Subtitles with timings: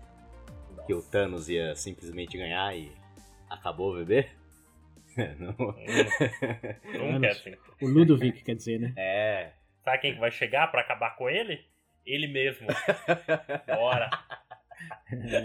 [0.86, 2.92] Que o Thanos ia simplesmente ganhar e
[3.50, 4.28] acabou o bebê?
[5.38, 7.12] Não.
[7.12, 7.54] Nunca é assim.
[7.82, 8.92] O Ludovic, quer dizer, né?
[8.96, 9.52] É.
[9.84, 11.64] Sabe quem que vai chegar pra acabar com ele?
[12.04, 12.66] Ele mesmo.
[13.66, 14.10] Bora.
[15.12, 15.44] É.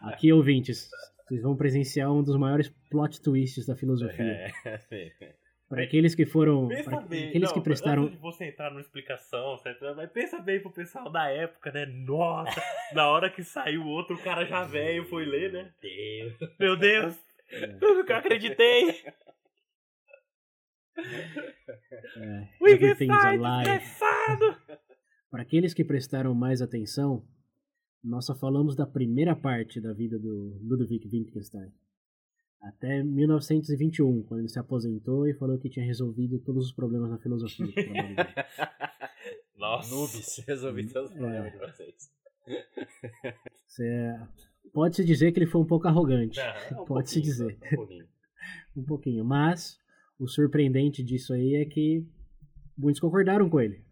[0.02, 0.90] Aqui, ouvintes,
[1.26, 4.52] vocês vão presenciar um dos maiores plot twists da filosofia.
[4.64, 5.34] É.
[5.68, 6.68] Para aqueles que foram.
[6.68, 7.28] Pensa Para bem.
[7.28, 8.02] aqueles não, que prestaram.
[8.02, 9.84] Antes de você entrar numa explicação, certo?
[9.96, 11.86] mas pensa bem pro pessoal da época, né?
[11.86, 15.72] Nossa, na hora que saiu o outro, o cara já velho foi ler, né?
[15.80, 16.54] Deus.
[16.60, 17.18] Meu Deus,
[17.80, 19.04] tudo que eu acreditei.
[22.16, 24.60] É, Wittgenstein Everything's Alive.
[25.30, 27.26] Para aqueles que prestaram mais atenção,
[28.02, 31.72] nós só falamos da primeira parte da vida do Ludwig Wittgenstein.
[32.62, 37.18] Até 1921, quando ele se aposentou e falou que tinha resolvido todos os problemas da
[37.18, 37.66] filosofia.
[39.56, 39.94] Nossa.
[39.94, 41.50] Noobs, resolvi todos os problemas É.
[41.50, 42.10] de vocês.
[43.66, 44.18] Cê-
[44.74, 46.38] Pode-se dizer que ele foi um pouco arrogante.
[46.70, 47.56] Não, Um Pode-se dizer.
[47.58, 48.06] só, Um pouquinho.
[48.76, 49.24] Um pouquinho.
[49.24, 49.78] Mas
[50.18, 52.04] o surpreendente disso aí é que
[52.76, 53.82] muitos concordaram com ele.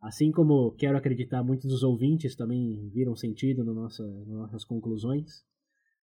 [0.00, 5.44] Assim como quero acreditar, muitos dos ouvintes também viram sentido no nossa, nas nossas conclusões.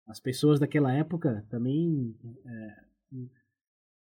[0.08, 2.74] As pessoas daquela época também é,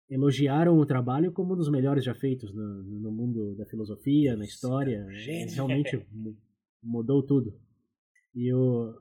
[0.09, 4.45] elogiaram o trabalho como um dos melhores já feitos no, no mundo da filosofia, na
[4.45, 5.05] história.
[5.11, 5.53] Gênio.
[5.53, 6.37] Realmente mu-
[6.81, 7.53] mudou tudo.
[8.33, 8.93] E o,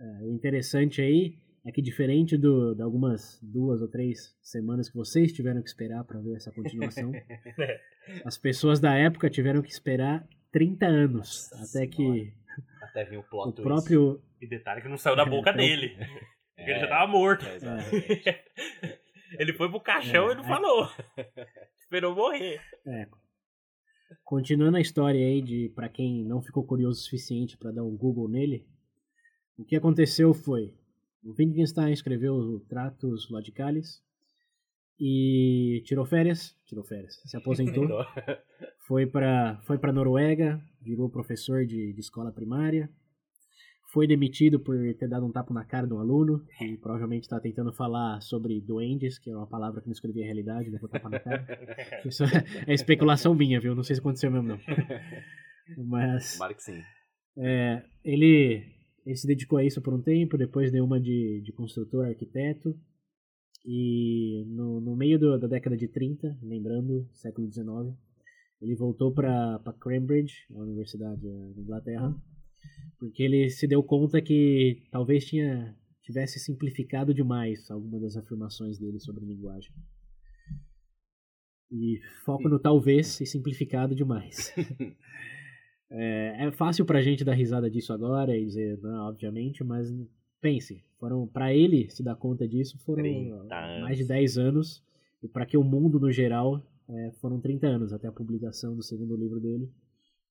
[0.00, 4.96] é, o interessante aí é que diferente do, de algumas duas ou três semanas que
[4.96, 7.10] vocês tiveram que esperar para ver essa continuação,
[8.24, 12.32] as pessoas da época tiveram que esperar 30 anos Nossa até que
[12.82, 13.62] Até vir o plot o twist.
[13.66, 15.96] próprio E detalhe que não saiu da boca Então- dele.
[16.56, 17.44] Porque ele É, já tava morto.
[17.44, 18.44] é,
[19.40, 20.46] ele foi pro caixão É, e não é.
[20.46, 20.88] falou.
[21.80, 22.60] Esperou morrer.
[22.86, 23.08] É.
[24.22, 27.96] Continuando a história aí de para quem não ficou curioso o suficiente para dar um
[27.96, 28.64] Google nele,
[29.56, 30.74] o que aconteceu foi
[31.24, 34.02] o Wittgenstein escreveu o Tratos Lodicalis
[35.00, 37.88] e tirou férias, tirou férias, se aposentou,
[38.86, 42.90] foi para foi para Noruega, virou professor de, de escola primária,
[43.94, 47.38] foi demitido por ter dado um tapa na cara de um aluno que provavelmente está
[47.38, 51.08] tentando falar sobre duendes, que é uma palavra que não escrevia a realidade, levou tapa
[51.08, 51.46] na cara.
[52.04, 52.24] Isso
[52.66, 53.74] é especulação minha, viu?
[53.74, 54.58] Não sei se aconteceu mesmo, não.
[55.88, 56.82] Mas Tomara que sim.
[57.38, 58.66] é, ele,
[59.04, 62.78] ele se dedicou a isso por um tempo, depois deu uma de, de construtor, arquiteto.
[63.66, 67.96] E no, no meio do- da década de 30, lembrando, século XIX,
[68.60, 72.14] ele voltou para Cambridge, a universidade da Inglaterra,
[72.98, 79.00] porque ele se deu conta que talvez tinha, tivesse simplificado demais algumas das afirmações dele
[79.00, 79.72] sobre linguagem.
[81.70, 84.52] E foco no talvez e simplificado demais.
[85.96, 89.92] É, é fácil pra gente dar risada disso agora e dizer, não, obviamente, mas
[90.40, 94.08] pense, foram para ele se dar conta disso foram 30 mais de anos.
[94.08, 94.84] 10 anos
[95.22, 98.82] e para que o mundo no geral é, foram 30 anos até a publicação do
[98.82, 99.70] segundo livro dele,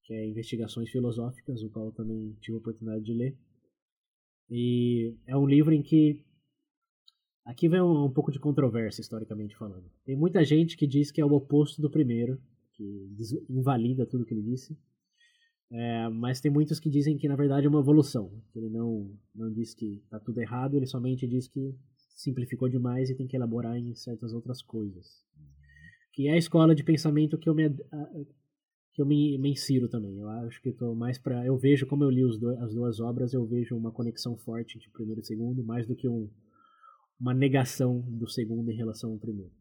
[0.03, 3.37] que é Investigações Filosóficas, o qual eu também tive a oportunidade de ler.
[4.49, 6.21] E é um livro em que
[7.45, 9.89] aqui vem um, um pouco de controvérsia historicamente falando.
[10.03, 12.37] Tem muita gente que diz que é o oposto do primeiro,
[12.73, 13.09] que
[13.49, 14.77] invalida tudo que ele disse.
[15.71, 18.31] É, mas tem muitos que dizem que na verdade é uma evolução.
[18.55, 21.75] Ele não, não diz que está tudo errado, ele somente diz que
[22.15, 25.23] simplificou demais e tem que elaborar em certas outras coisas.
[26.13, 27.69] Que é a escola de pensamento que eu me,
[28.93, 30.19] que eu me, me insiro também.
[30.19, 31.45] Eu acho que estou mais para.
[31.45, 32.23] Eu vejo, como eu li
[32.59, 35.87] as duas obras, eu vejo uma conexão forte entre o primeiro e o segundo, mais
[35.87, 36.29] do que um,
[37.19, 39.51] uma negação do segundo em relação ao primeiro.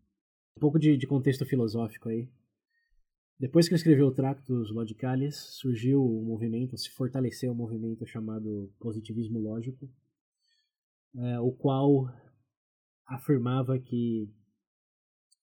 [0.57, 2.29] Um pouco de, de contexto filosófico aí.
[3.43, 8.73] Depois que ele escreveu o Tractus Lodicalis, surgiu o movimento, se fortaleceu o movimento chamado
[8.79, 9.91] positivismo lógico,
[11.17, 12.09] é, o qual
[13.05, 14.31] afirmava que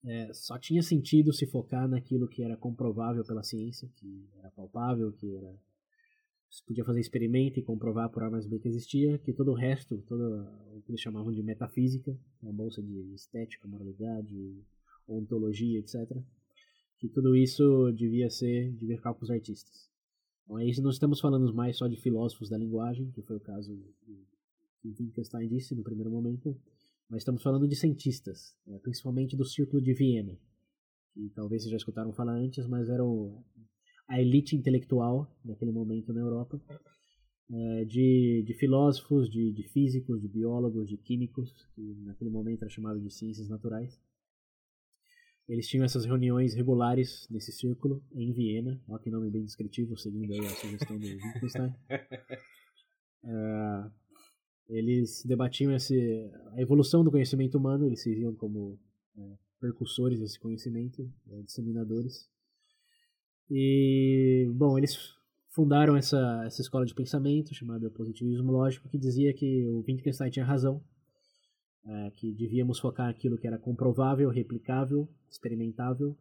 [0.05, 5.11] é, só tinha sentido se focar naquilo que era comprovável pela ciência, que era palpável,
[5.11, 5.53] que era
[6.49, 9.55] se podia fazer experimento e comprovar por A mais B que existia, que todo o
[9.55, 12.17] resto, todo o que eles chamavam de metafísica,
[12.47, 14.63] a bolsa de estética, moralidade,
[15.05, 16.17] ontologia, etc.,
[16.99, 19.89] que tudo isso devia ser, devia ficar para os artistas.
[20.43, 23.75] Então aí não estamos falando mais só de filósofos da linguagem, que foi o caso
[24.01, 24.27] que
[24.83, 26.59] Wittgenstein disse no primeiro momento,
[27.09, 30.37] mas estamos falando de cientistas, né, principalmente do Círculo de Viena,
[31.13, 33.43] que talvez vocês já escutaram falar antes, mas era o,
[34.07, 36.61] a elite intelectual naquele momento na Europa,
[37.51, 42.69] é, de, de filósofos, de, de físicos, de biólogos, de químicos, que naquele momento era
[42.69, 43.99] chamado de ciências naturais.
[45.49, 48.79] Eles tinham essas reuniões regulares nesse círculo em Viena.
[48.87, 51.73] Olha que nome bem descritivo, seguindo a sugestão do Wittgenstein.
[53.23, 53.91] Uh,
[54.69, 58.79] eles debatiam esse, a evolução do conhecimento humano, eles se viam como
[59.17, 62.29] é, desse conhecimento, é, disseminadores.
[63.49, 65.15] E, bom, eles
[65.49, 70.45] fundaram essa, essa escola de pensamento chamada positivismo lógico, que dizia que o Wittgenstein tinha
[70.45, 70.83] razão,
[71.85, 76.17] é, que devíamos focar naquilo que era comprovável, replicável, experimentável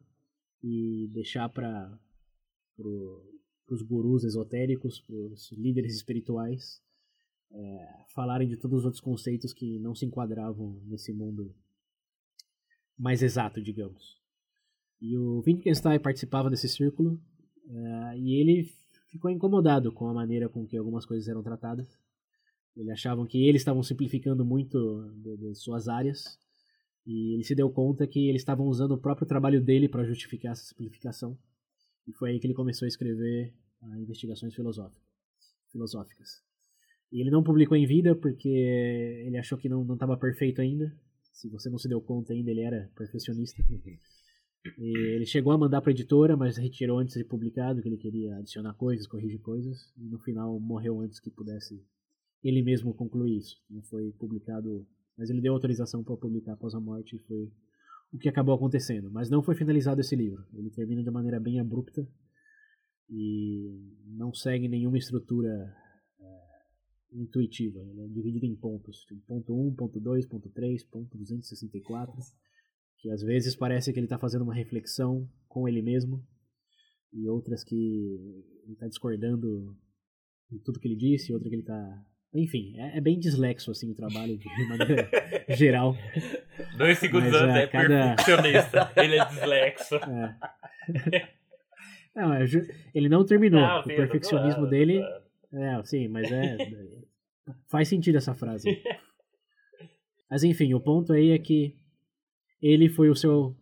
[0.62, 1.98] e deixar para
[2.76, 3.22] pro,
[3.68, 6.82] os gurus esotéricos, para os líderes espirituais,
[7.50, 11.54] é, falarem de todos os outros conceitos que não se enquadravam nesse mundo
[12.98, 14.18] mais exato, digamos.
[15.00, 17.20] E o Wittgenstein participava desse círculo
[17.68, 18.68] é, e ele
[19.10, 21.86] ficou incomodado com a maneira com que algumas coisas eram tratadas.
[22.76, 26.38] Ele achavam que eles estavam simplificando muito de, de suas áreas
[27.06, 30.52] e ele se deu conta que eles estavam usando o próprio trabalho dele para justificar
[30.52, 31.38] essa simplificação.
[32.06, 36.42] E foi aí que ele começou a escrever ah, investigações filosóficas.
[37.10, 40.94] E ele não publicou em vida porque ele achou que não estava perfeito ainda.
[41.32, 43.62] Se você não se deu conta ainda, ele era perfeccionista.
[44.76, 47.96] E ele chegou a mandar para a editora, mas retirou antes de publicado, que ele
[47.96, 49.90] queria adicionar coisas, corrigir coisas.
[49.96, 51.82] E no final morreu antes que pudesse
[52.42, 53.56] ele mesmo concluir isso.
[53.68, 54.86] Não foi publicado,
[55.16, 57.50] mas ele deu autorização para publicar após a morte e foi
[58.12, 59.10] o que acabou acontecendo.
[59.10, 60.44] Mas não foi finalizado esse livro.
[60.54, 62.06] Ele termina de maneira bem abrupta
[63.10, 63.70] e
[64.06, 65.74] não segue nenhuma estrutura
[67.12, 67.80] intuitiva.
[67.80, 69.04] Ele é dividido em pontos.
[69.06, 72.14] Tem ponto 1, ponto 2, ponto 3, ponto 264.
[72.98, 76.24] Que às vezes parece que ele está fazendo uma reflexão com ele mesmo.
[77.12, 77.74] E outras que
[78.64, 79.76] ele está discordando
[80.50, 83.90] de tudo que ele disse, outra que ele está enfim, é, é, bem dislexo assim
[83.90, 85.10] o trabalho de maneira
[85.48, 85.96] geral.
[86.76, 88.16] Dois segundos Mas, antes é, é cada...
[88.16, 88.92] perfeccionista.
[88.96, 90.00] ele é dislexo.
[91.12, 92.22] É.
[92.22, 92.44] Não, é
[92.94, 93.60] ele não terminou.
[93.60, 95.02] Não, o perfeccionismo dele.
[95.52, 96.56] É, sim, mas é.
[97.68, 98.82] Faz sentido essa frase.
[100.30, 101.76] Mas enfim, o ponto aí é que
[102.62, 103.54] ele foi o seu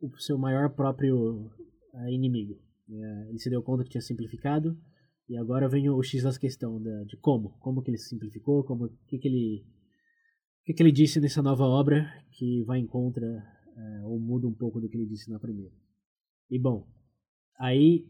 [0.00, 1.52] o seu maior próprio
[1.92, 2.58] uh, inimigo.
[3.28, 4.76] Ele se deu conta que tinha simplificado
[5.28, 8.88] e agora vem o X das questão da, de como, como que ele simplificou, como
[9.06, 9.66] que que ele
[10.64, 14.54] que que ele disse nessa nova obra que vai em contra uh, ou muda um
[14.54, 15.74] pouco do que ele disse na primeira.
[16.50, 16.86] E bom,
[17.58, 18.06] aí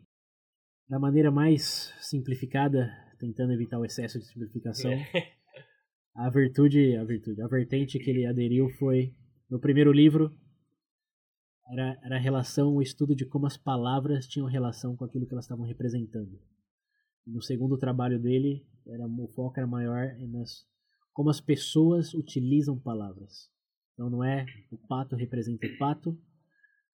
[0.89, 4.91] da maneira mais simplificada tentando evitar o excesso de simplificação.
[4.91, 5.33] É.
[6.15, 9.15] A virtude, a virtude, a vertente que ele aderiu foi
[9.49, 10.31] no primeiro livro
[11.71, 15.33] era, era a relação, o estudo de como as palavras tinham relação com aquilo que
[15.33, 16.39] elas estavam representando.
[17.27, 20.67] No segundo trabalho dele, era, o foco era maior nas
[21.13, 23.51] como as pessoas utilizam palavras.
[23.93, 26.19] Então não é o pato representa o pato,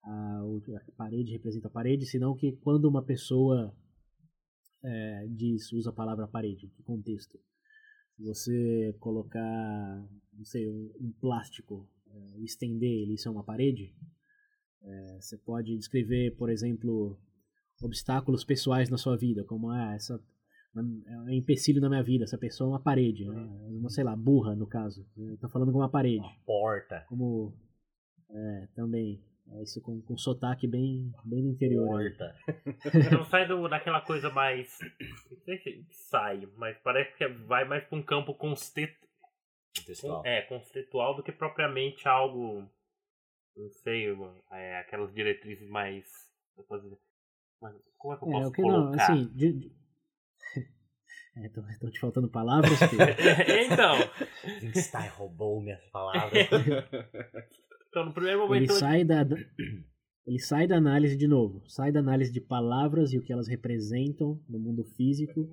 [0.02, 0.40] a,
[0.76, 3.74] a parede representa a parede, senão que quando uma pessoa
[4.82, 6.68] é, diz, usa a palavra parede?
[6.68, 7.38] Que contexto?
[8.16, 13.94] Se você colocar, não sei, um, um plástico, é, estender ele, isso é uma parede?
[14.82, 17.18] É, você pode descrever, por exemplo,
[17.82, 20.20] obstáculos pessoais na sua vida, como ah, essa
[20.76, 23.40] é um empecilho na minha vida, essa pessoa é uma parede, né?
[23.68, 25.06] uma, sei lá, burra no caso.
[25.34, 26.18] Está falando com uma parede.
[26.18, 27.04] Uma porta.
[27.08, 27.52] Como
[28.30, 29.20] é, também
[29.52, 31.86] é isso com, com sotaque bem, bem do interior.
[31.86, 32.34] Morta.
[33.12, 34.78] Não sai do, daquela coisa mais.
[35.30, 38.94] Não sei se sai, mas parece que vai mais para um campo constet...
[39.76, 40.22] contextual.
[40.26, 42.68] É, conceitual do que propriamente algo.
[43.56, 44.06] Não sei,
[44.52, 46.04] é, aquelas diretrizes mais.
[47.98, 48.96] Como é que eu posso é, que colocar?
[48.96, 49.72] Não, assim, de, de...
[51.36, 52.78] Estão é, te faltando palavras?
[53.66, 53.96] então.
[54.44, 56.48] Wittgenstein roubou minhas palavras.
[57.90, 58.70] Então, no primeiro momento.
[58.70, 59.26] Ele sai da.
[60.26, 63.48] Ele sai da análise de novo, sai da análise de palavras e o que elas
[63.48, 65.48] representam no mundo físico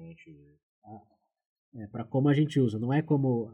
[1.76, 2.78] é, para como a gente usa.
[2.80, 3.52] Não é como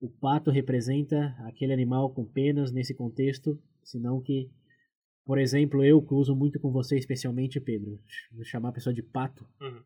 [0.00, 4.50] o pato representa aquele animal com penas nesse contexto, senão que,
[5.24, 7.98] por exemplo, eu que uso muito com você, especialmente Pedro,
[8.42, 9.46] chamar a pessoa de pato.
[9.60, 9.82] Uhum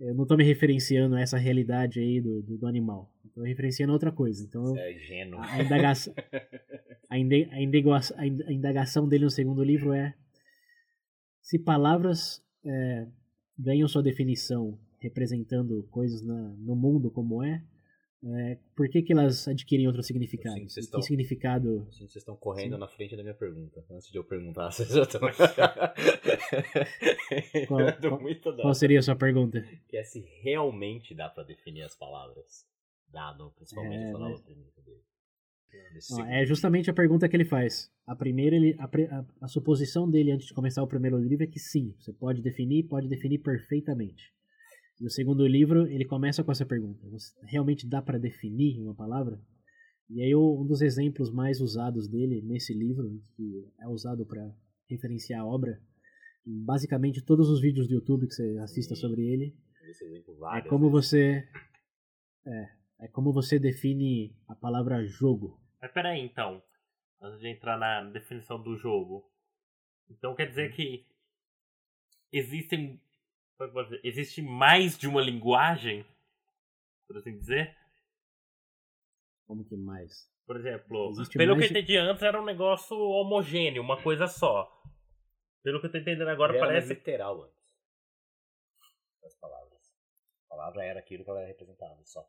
[0.00, 3.12] eu não estou me referenciando a essa realidade aí do, do, do animal.
[3.24, 4.44] Estou referenciando a outra coisa.
[4.44, 5.38] Então, é gênio.
[5.38, 6.14] A, indagação,
[7.10, 10.14] a, inde, a, indagação, a indagação dele no segundo livro é
[11.42, 13.06] se palavras é,
[13.58, 17.62] ganham sua definição representando coisas na, no mundo como é,
[18.24, 20.56] é, por que, que elas adquirem outro significado?
[20.56, 21.86] Sim, vocês que estão- significado.
[21.88, 22.80] Assim, vocês estão correndo Sim.
[22.80, 23.84] na frente da minha pergunta.
[23.90, 25.20] Antes de eu perguntar, vocês já estão.
[27.66, 28.56] Qual- qual-.
[28.56, 29.62] Qual seria a sua pergunta?
[29.88, 32.66] Que é se realmente dá pra definir as palavras.
[33.10, 34.66] Dado, principalmente É, nova mas- dele.
[36.00, 37.90] Segundo é justamente a pergunta que ele faz.
[38.06, 41.46] A primeira, ele, a, a- a suposição dele antes de começar o primeiro livro é
[41.46, 44.32] que sim, você pode definir, pode definir perfeitamente.
[45.00, 47.00] E o segundo livro, ele começa com essa pergunta:
[47.42, 49.40] realmente dá para definir uma palavra?
[50.10, 54.50] E aí um dos exemplos mais usados dele nesse livro, que é usado para
[54.88, 55.80] referenciar a obra,
[56.46, 59.00] basicamente todos os vídeos do YouTube que você assista Sim.
[59.02, 61.10] sobre ele, é várias como vezes.
[61.10, 61.48] você
[62.46, 62.68] é,
[63.00, 65.60] é como você define a palavra jogo.
[65.80, 66.62] Mas peraí, então.
[67.20, 69.30] Antes de entrar na definição do jogo.
[70.08, 71.06] Então quer dizer que
[72.32, 73.00] existem.
[73.58, 74.00] Como é eu posso dizer?
[74.04, 76.06] Existe mais de uma linguagem?
[77.06, 77.76] Por assim dizer?
[79.46, 80.30] Como que mais?
[80.46, 84.26] Por exemplo, Existe pelo mais que eu entendi antes era um negócio homogêneo, uma coisa
[84.28, 84.70] só.
[85.62, 86.94] Pelo que eu tô entendendo agora Ele era parece.
[86.94, 87.58] literal antes.
[89.20, 89.78] Das palavras.
[90.46, 92.24] A palavra era aquilo que ela representava, só.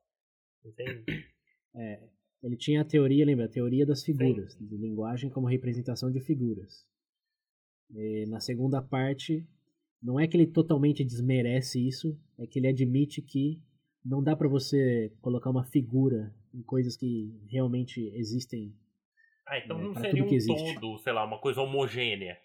[0.65, 1.29] Entendi.
[1.75, 2.09] É,
[2.41, 3.45] ele tinha a teoria, lembra?
[3.45, 6.87] A teoria das figuras, de linguagem como representação de figuras.
[7.91, 9.47] E na segunda parte,
[10.01, 13.61] não é que ele totalmente desmerece isso, é que ele admite que
[14.03, 18.73] não dá pra você colocar uma figura em coisas que realmente existem.
[19.47, 20.75] Ah, então É, não seria um existe.
[20.75, 22.37] todo, sei lá, uma coisa homogênea.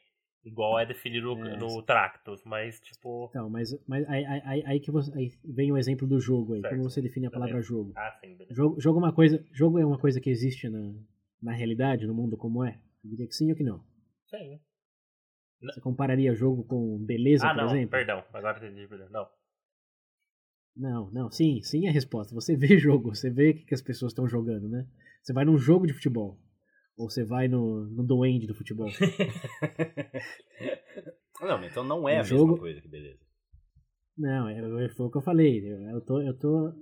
[0.44, 1.82] Igual é definido no, É, no.
[1.82, 3.28] Tractus, mas tipo.
[3.30, 6.61] Então, mas, mas aí, aí- aí- que você, aí vem o exemplo do jogo aí.
[6.61, 6.76] Certo.
[6.76, 7.68] Como você define a palavra Beleza.
[7.68, 7.92] jogo?
[7.96, 8.37] Ah, sim.
[8.50, 10.92] Jogo, jogo, é uma coisa, jogo é uma coisa que existe na,
[11.40, 12.78] na realidade, no mundo como é?
[13.02, 13.82] Eu diria que sim ou que não.
[14.28, 14.61] Sim.
[15.73, 17.90] Você compararia jogo com beleza, Ah, por não, exemplo?
[17.90, 18.25] perdão.
[18.33, 19.09] Agora eu entendi, perdão.
[19.11, 19.28] Não.
[20.76, 22.35] Não, não, sim, sim é a resposta.
[22.35, 24.87] Você vê jogo, você vê o que, que as pessoas estão jogando, né?
[25.23, 26.38] Você vai num jogo de futebol.
[26.97, 28.88] Ou você vai no, no duende do futebol.
[31.40, 33.18] Não, mas então não é a Um mesma jogo- coisa que beleza.
[34.16, 35.61] Não, é, foi o que eu falei.
[35.71, 36.73] Eu, eu tô, eu tô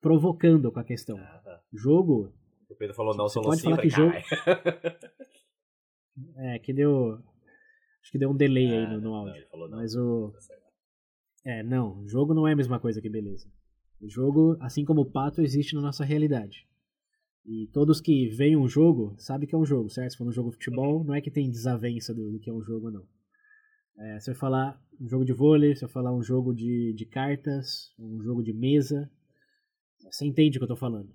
[0.00, 1.18] provocando com a questão.
[1.18, 1.60] Ah, tá.
[1.72, 2.32] Jogo,
[2.70, 4.24] O Pedro falou não, Você falou pode falar que "Caralho."
[6.38, 7.18] é, que deu.
[8.02, 9.44] Acho que deu um delay aí Ah, no, no áudio.
[9.52, 9.68] não.
[9.70, 10.32] Mas o.
[11.44, 13.48] É, não, jogo não é a mesma coisa que beleza.
[14.00, 16.66] O jogo, assim como o pato, existe na nossa realidade.
[17.44, 20.10] E todos que veem um jogo sabem que é um jogo, certo?
[20.12, 22.52] Se for um jogo de futebol, não é que tem desavença do, do que é
[22.52, 23.06] um jogo, não.
[23.98, 27.06] É, se eu falar um jogo de vôlei, se eu falar um jogo de, de
[27.06, 29.10] cartas, um jogo de mesa,
[30.10, 31.08] você entende o que eu tô falando.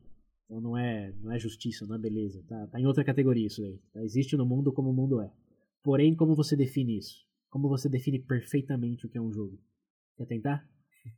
[0.46, 2.44] Então não é, não é justiça, não é beleza.
[2.48, 3.80] Tá, tá em outra categoria isso aí.
[3.94, 4.04] Tá?
[4.04, 5.32] Existe no mundo como o mundo é.
[5.84, 7.24] Porém, como você define isso?
[7.50, 9.60] Como você define perfeitamente o que é um jogo?
[10.18, 10.66] Quer tentar?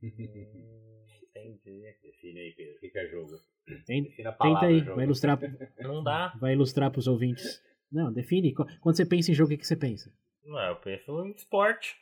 [0.01, 1.95] Entendi.
[2.01, 2.75] Define aí, Pedro.
[2.75, 3.39] O que é jogo?
[3.85, 4.95] Tenta palavra aí, jogo.
[4.95, 5.39] vai ilustrar,
[5.79, 6.33] Não dá.
[6.39, 7.61] vai ilustrar pros ouvintes.
[7.91, 8.53] Não, define.
[8.53, 10.11] Qu- Quando você pensa em jogo, o que, você pensa?
[10.43, 11.95] Não, eu penso em esporte.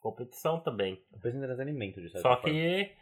[0.00, 1.02] Competição também.
[1.12, 2.50] Eu penso em entretenimento, de certa Só forma.
[2.58, 2.92] que.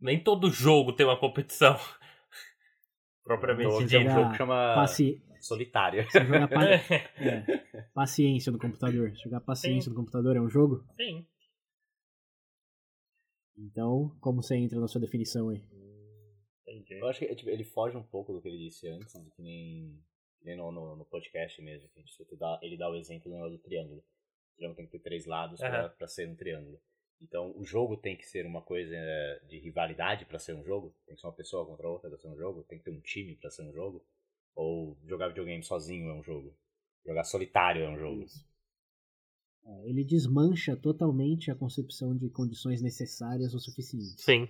[0.00, 1.76] Nem todo jogo tem uma competição.
[3.24, 5.22] Propriamente Você tem um jogo que chama Paci...
[5.40, 6.04] Solitário.
[6.10, 6.74] você jogar pa- É,
[7.18, 9.12] é, paciência no computador.
[9.16, 10.84] Jogar paciência no computador é um jogo?
[10.96, 11.26] Sim.
[13.56, 15.62] Então, como você entra na sua definição aí?
[16.66, 16.94] Entendi.
[16.98, 19.42] Eu acho que tipo, ele foge um pouco do que ele disse antes, de que
[19.42, 19.98] nem,
[20.42, 21.88] nem no, no, no podcast mesmo.
[21.90, 23.98] Que a gente dá, ele dá o exemplo do negócio do triângulo.
[24.00, 25.94] O triângulo tem que ter três lados pra Aham.
[25.98, 26.80] pra ser um triângulo.
[27.20, 30.94] Então, o jogo tem que ser uma coisa eh, de rivalidade pra ser um jogo?
[31.04, 32.62] Tem que ser uma pessoa contra outra pra ser um jogo?
[32.64, 34.02] Tem que ter um time pra ser um jogo?
[34.54, 36.54] Ou jogar videogame sozinho é um jogo?
[37.06, 38.24] Jogar solitário é um jogo?
[39.64, 44.20] É, ele desmancha totalmente a concepção de condições necessárias o suficiente.
[44.20, 44.48] Sim.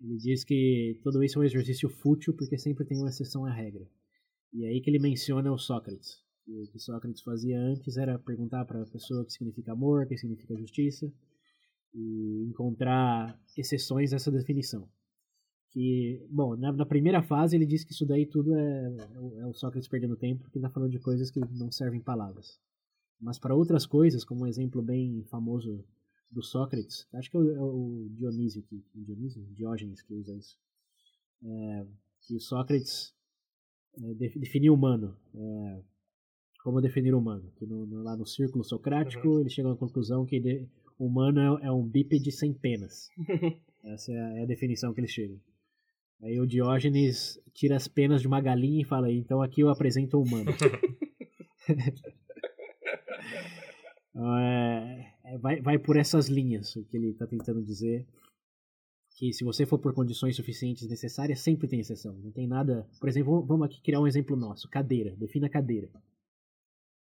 [0.00, 3.52] Ele diz que tudo isso é um exercício fútil porque sempre tem uma exceção à
[3.52, 3.88] regra.
[4.52, 6.22] E é aí que ele menciona o Sócrates.
[6.46, 10.06] O que Sócrates fazia antes era perguntar para a pessoa o que significa amor, o
[10.06, 11.10] que significa justiça,
[11.94, 14.88] e encontrar exceções a essa definição.
[15.74, 19.50] Que, bom, na, na primeira fase ele diz que isso daí tudo é, é o-
[19.50, 22.60] é Sócrates perdendo tempo, porque ele está falando de coisas que não servem palavras.
[23.20, 25.84] Mas para outras coisas, como um exemplo bem famoso
[26.30, 29.42] do Sócrates, acho que é o, é o Dionísio, que, Dionísio?
[29.56, 30.56] Diógenes que usa isso,
[31.42, 31.86] é,
[32.22, 33.12] que o Sócrates
[34.00, 35.82] é, de- definiu o humano, é,
[36.62, 40.24] como definir o humano, que no, no- lá no círculo socrático ele chega à conclusão
[40.24, 43.08] que de- o humano é, é um bípede sem penas.
[43.82, 45.38] Essa é a, é a definição que eles chegam.
[46.24, 50.16] Aí o Diógenes tira as penas de uma galinha e fala, então aqui eu apresento
[50.18, 50.50] o humano.
[54.16, 58.06] É, vai, vai por essas linhas o que ele está tentando dizer.
[59.16, 62.14] que se você for por condições suficientes necessárias, sempre tem exceção.
[62.14, 62.86] Não tem nada.
[63.00, 64.68] Por exemplo, vamos aqui criar um exemplo nosso.
[64.68, 65.16] Cadeira.
[65.16, 65.88] Defina cadeira.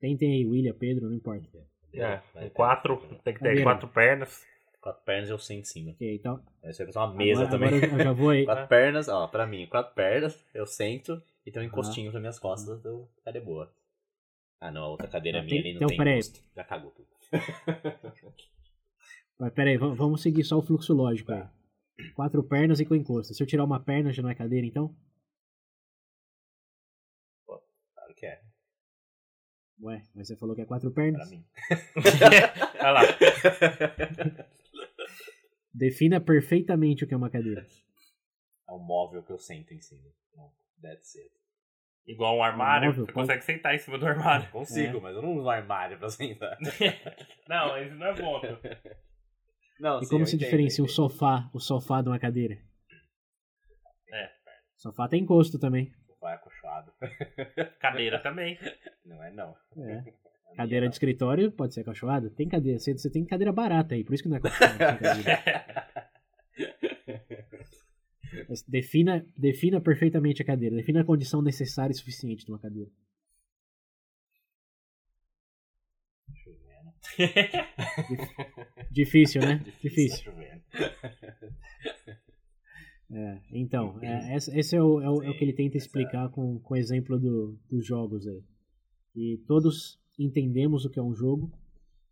[0.00, 1.58] Tentem aí, William, Pedro, não importa.
[1.92, 3.62] É, quatro, tem que ter Cadeira.
[3.62, 4.42] quatro pernas.
[4.84, 5.92] Quatro pernas eu sento em cima.
[5.92, 6.44] Ok, então.
[6.62, 7.84] Aí você vai uma mesa agora, também.
[7.84, 8.44] Agora eu já vou aí.
[8.46, 11.68] Quatro pernas, ó, pra mim, quatro pernas, eu sento e tem um Ah.
[11.68, 12.82] encostinho nas minhas costas,
[13.24, 13.72] tá de boa.
[14.60, 16.40] Ah não, a outra cadeira Ah, minha tem- ali não então, tem encosto.
[16.54, 17.08] Já cagou tudo.
[19.38, 21.44] Mas peraí, vamos seguir só o fluxo lógico aí.
[22.14, 23.32] Quatro pernas e com encosto.
[23.32, 24.94] Se eu tirar uma perna, já não é cadeira, então?
[27.46, 28.42] Claro que é,
[29.82, 31.30] Ué, mas você falou que é quatro pra pernas?
[31.30, 31.42] mim.
[32.80, 33.00] Olha lá.
[35.74, 37.66] Defina perfeitamente o que é uma cadeira.
[38.68, 40.08] É um móvel que eu sento em cima.
[40.36, 41.30] Não, that's it.
[42.06, 44.48] Igual um armário, móvel, você pode- consegue sentar em cima do armário.
[44.52, 45.00] Consigo, É.
[45.00, 46.56] mas eu não uso armário pra sentar.
[47.48, 48.40] Não, isso não é bom.
[49.80, 52.56] Não, E sim, como se entendo, diferencia eu um sofá, o sofá de uma cadeira?
[54.12, 54.30] É.
[54.76, 55.92] Sofá tem encosto também.
[56.06, 56.92] Sofá é acolchoado.
[57.80, 58.58] Cadeira também.
[59.04, 59.56] Não é não.
[59.78, 60.04] É.
[60.56, 62.30] Cadeira de escritório pode ser acolchoada?
[62.30, 64.98] Tem cadeira, você, você tem cadeira barata aí, por isso que não é acolchoada.
[68.68, 70.76] defina, defina perfeitamente a cadeira.
[70.76, 72.90] Defina a condição necessária e suficiente de uma cadeira.
[78.90, 79.62] Difícil, né?
[79.82, 80.32] Difícil.
[80.32, 80.40] tá.
[83.12, 86.28] É, então, é, esse, esse é, o, é, o, é o que ele tenta explicar
[86.30, 88.42] com, com o exemplo do, dos jogos aí.
[89.14, 91.50] E todos entendemos o que é um jogo,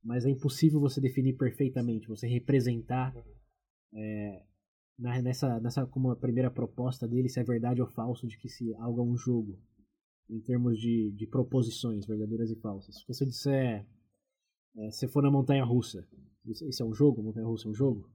[0.02, 3.14] mas é impossível você definir perfeitamente, você representar
[3.94, 4.42] é,
[4.98, 8.48] na- nessa, nessa como a primeira proposta dele se é verdade ou falso de que
[8.48, 9.58] se algo é um jogo,
[10.28, 13.04] em termos de, de proposições verdadeiras e falsas.
[13.08, 13.86] Se eu disser,
[14.76, 16.06] é, se for na montanha russa,
[16.44, 17.22] isso, é um jogo?
[17.22, 18.10] Montanha russa é um jogo?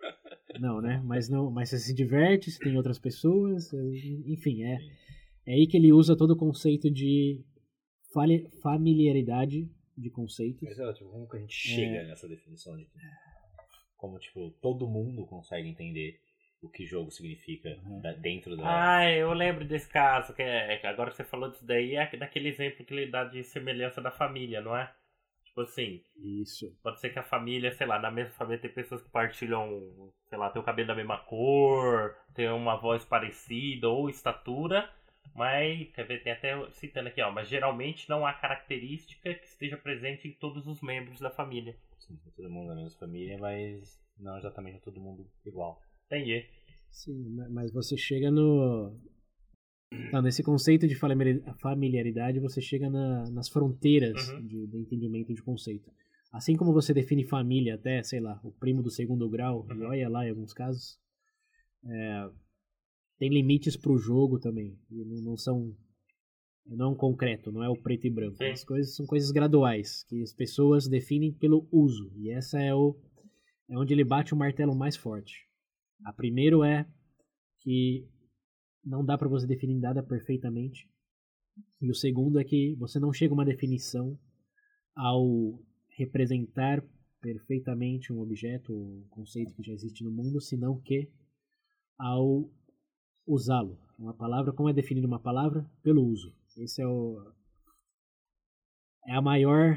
[0.60, 1.00] Não, né?
[1.04, 3.78] Mas não, mas você se diverte, você tem outras pessoas, é,
[4.26, 4.78] enfim, é,
[5.46, 7.40] é aí que ele usa todo o conceito de
[8.62, 10.62] familiaridade de conceitos.
[10.62, 12.06] Mas, ó, tipo, como que a gente chega É.
[12.06, 12.86] nessa definição de
[13.96, 16.18] como tipo todo mundo consegue entender
[16.60, 18.00] o que jogo significa Uhum.
[18.00, 21.50] da- dentro da Ah, eu lembro desse caso, que é, que agora que você falou
[21.50, 24.92] disso daí, é daquele exemplo que ele dá de semelhança da família, não é?
[25.44, 26.74] Tipo assim, Isso.
[26.82, 30.38] pode ser que a família, sei lá, na mesma família tem pessoas que partilham, sei
[30.38, 34.88] lá, tem o cabelo da mesma cor, tem uma voz parecida ou estatura,
[35.34, 39.76] mas, quer ver, tem até citando aqui, ó, mas geralmente não há característica que esteja
[39.76, 41.76] presente em todos os membros da família.
[41.98, 45.80] Sim, todo mundo da mesma família, mas não exatamente todo mundo igual.
[46.06, 46.44] Entendi.
[46.90, 48.98] Sim, ma- mas você chega no.
[50.10, 54.46] Tá, nesse conceito de famili- familiaridade, você chega na- nas fronteiras Uhum.
[54.46, 55.90] de, do entendimento de conceito.
[56.32, 59.88] Assim como você define família até, sei lá, o primo do segundo grau, e Uhum.
[59.88, 60.98] olha lá em alguns casos,
[61.86, 62.30] é,
[63.18, 64.78] tem limites para o jogo também.
[64.90, 65.74] E não, são.
[66.66, 68.36] Não é um concreto, não é o preto e branco.
[68.36, 68.50] Sim.
[68.50, 72.12] As coisas são coisas graduais, que as pessoas definem pelo uso.
[72.16, 72.96] E essa é o
[73.68, 75.48] é onde ele bate o martelo mais forte.
[76.04, 76.86] A primeiro é
[77.60, 78.06] que
[78.84, 80.88] não dá para você definir nada perfeitamente.
[81.80, 84.18] E o segundo é que você não chega a uma definição
[84.94, 85.58] ao
[85.96, 86.84] representar
[87.20, 91.08] perfeitamente um objeto ou um conceito que já existe no mundo, senão que
[91.98, 92.50] ao
[93.26, 93.78] usá-lo.
[93.98, 95.64] Uma palavra, como é definida uma palavra?
[95.82, 96.34] Pelo uso.
[96.56, 97.22] Esse é o
[99.06, 99.76] é a maior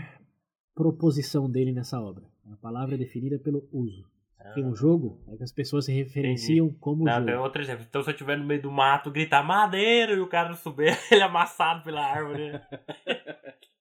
[0.76, 2.24] proposição dele nessa obra.
[2.52, 4.06] A palavra é definida pelo uso.
[4.38, 7.26] Porque um jogo é que as pessoas se referenciam como Não, jogo.
[7.26, 7.84] tem outro exemplo.
[7.90, 10.96] Então, se eu estiver no meio do mato, gritar madeira e o cara não subir,
[11.12, 12.52] ele é amassado pela árvore.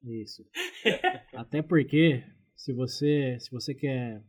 [0.02, 0.42] Isso.
[1.34, 2.24] Até porque
[2.56, 4.22] se você se você quer é,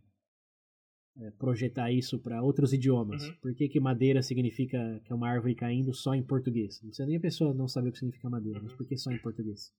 [1.38, 3.36] projetar isso para outros idiomas, Uhum.
[3.42, 6.82] por que, que madeira significa que é uma árvore caindo só em português?
[6.82, 8.78] Não precisa nem a pessoa não saber o que significa madeira, mas Uhum.
[8.78, 9.72] por que só em português?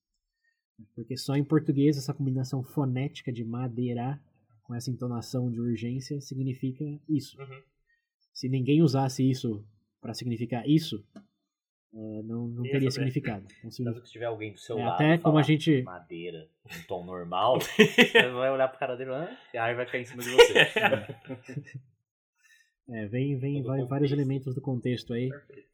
[0.94, 4.20] Porque só em português essa combinação fonética de madeira
[4.62, 7.40] com essa entonação de urgência significa isso.
[7.40, 7.62] Uhum.
[8.32, 9.64] Se ninguém usasse isso
[10.00, 11.04] para significar isso,
[11.98, 13.46] é, não, não Ia teria significado.
[13.58, 15.82] Então, se- Tanto que se tiver alguém do seu É, lado até como a gente-
[15.82, 19.10] madeira em tom normal, você vai olhar pro cara dele
[19.54, 20.54] e aí vai cair em cima de você.
[22.88, 25.28] É, vem, vem vai, vários elementos do contexto aí.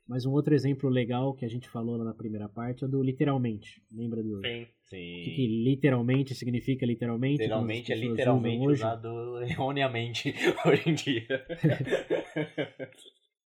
[0.08, 3.02] Mas um outro exemplo legal que a gente falou lá na primeira parte é do
[3.02, 3.82] literalmente.
[3.92, 4.62] Lembra do Sim.
[4.62, 5.22] o Sim.
[5.22, 7.42] que, que literalmente significa literalmente?
[7.42, 8.80] Literalmente é literalmente hoje?
[8.80, 11.46] usado erroneamente hoje em dia.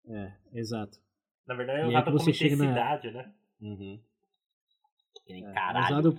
[0.08, 0.98] É, exato.
[1.46, 3.32] Na verdade, é usado como você chega na- intensidade, né?
[3.60, 4.00] uhum.
[5.28, 5.84] É, caralho.
[5.86, 6.18] usado,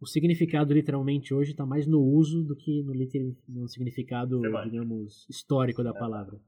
[0.00, 4.70] o significado literalmente hoje está mais no uso do que no, liter, no significado, Semântico.
[4.70, 6.40] digamos, histórico da palavra.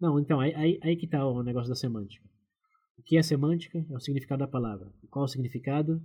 [0.00, 2.24] Não, então, aí, aí, aí que tá o negócio da semântica.
[2.98, 3.84] O que é semântica?
[3.90, 4.90] É o significado da palavra.
[5.10, 6.00] Qual o significado?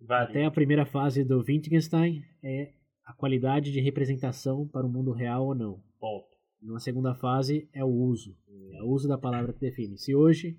[0.00, 0.30] Vale.
[0.30, 2.72] Até a primeira fase do Wittgenstein é
[3.04, 5.82] a qualidade de representação para o mundo real ou não.
[5.98, 6.28] Ponto.
[6.60, 8.36] Numa segunda fase é o uso.
[8.72, 9.96] É o uso da palavra que define.
[9.98, 10.58] Se hoje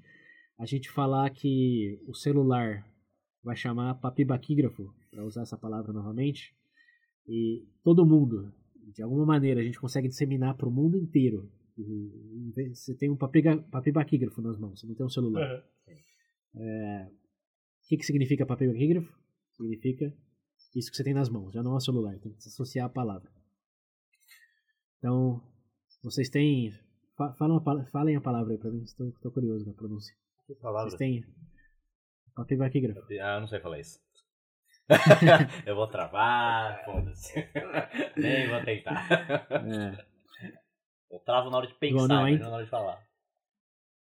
[0.58, 2.86] a gente falar que o celular
[3.44, 6.56] vai chamar papibaquígrafo, para usar essa palavra novamente,
[7.28, 8.54] e todo mundo,
[8.94, 11.52] de alguma maneira, a gente consegue disseminar para o mundo inteiro.
[12.74, 15.64] Você tem um papibaquígrafo nas mãos, você não tem um celular.
[16.54, 17.08] Uhum.
[17.08, 19.12] O que, que significa papibaquígrafo?
[19.52, 20.14] Significa
[20.76, 22.90] isso que você tem nas mãos, já não é um celular, tem que associar a
[22.90, 23.30] palavra.
[24.98, 25.44] Então,
[26.04, 26.72] vocês têm.
[27.38, 27.62] Falam
[27.92, 30.16] falem a palavra aí pra mim, estou, estou curioso na pronúncia.
[30.48, 30.90] Que palavra?
[30.90, 31.26] Vocês têm.
[32.36, 33.02] Papibaquígrafo.
[33.22, 34.00] Ah, eu não sei falar isso.
[35.66, 37.34] eu vou travar, foda-se.
[38.18, 39.08] Nem vou tentar.
[39.52, 40.06] É,
[41.12, 42.40] Eu travo na hora de pensar, não, hein?
[42.40, 43.00] não na hora de falar.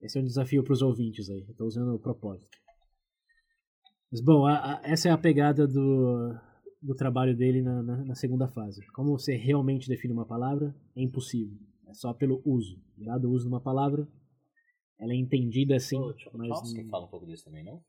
[0.02, 1.46] esse é um desafio para os ouvintes aí.
[1.48, 2.58] Eu tô usando o propósito.
[4.12, 6.34] Mas, bom, a- a- essa é a pegada do,
[6.82, 8.86] do trabalho dele na, na- na segunda fase.
[8.94, 11.58] Como você realmente define uma palavra, é impossível.
[11.94, 12.82] É só pelo uso.
[12.98, 14.08] Dado o uso de uma palavra,
[15.00, 16.50] ela é entendida assim, o mas...
[16.50, 17.84] Chomsky fala um pouco disso também, não?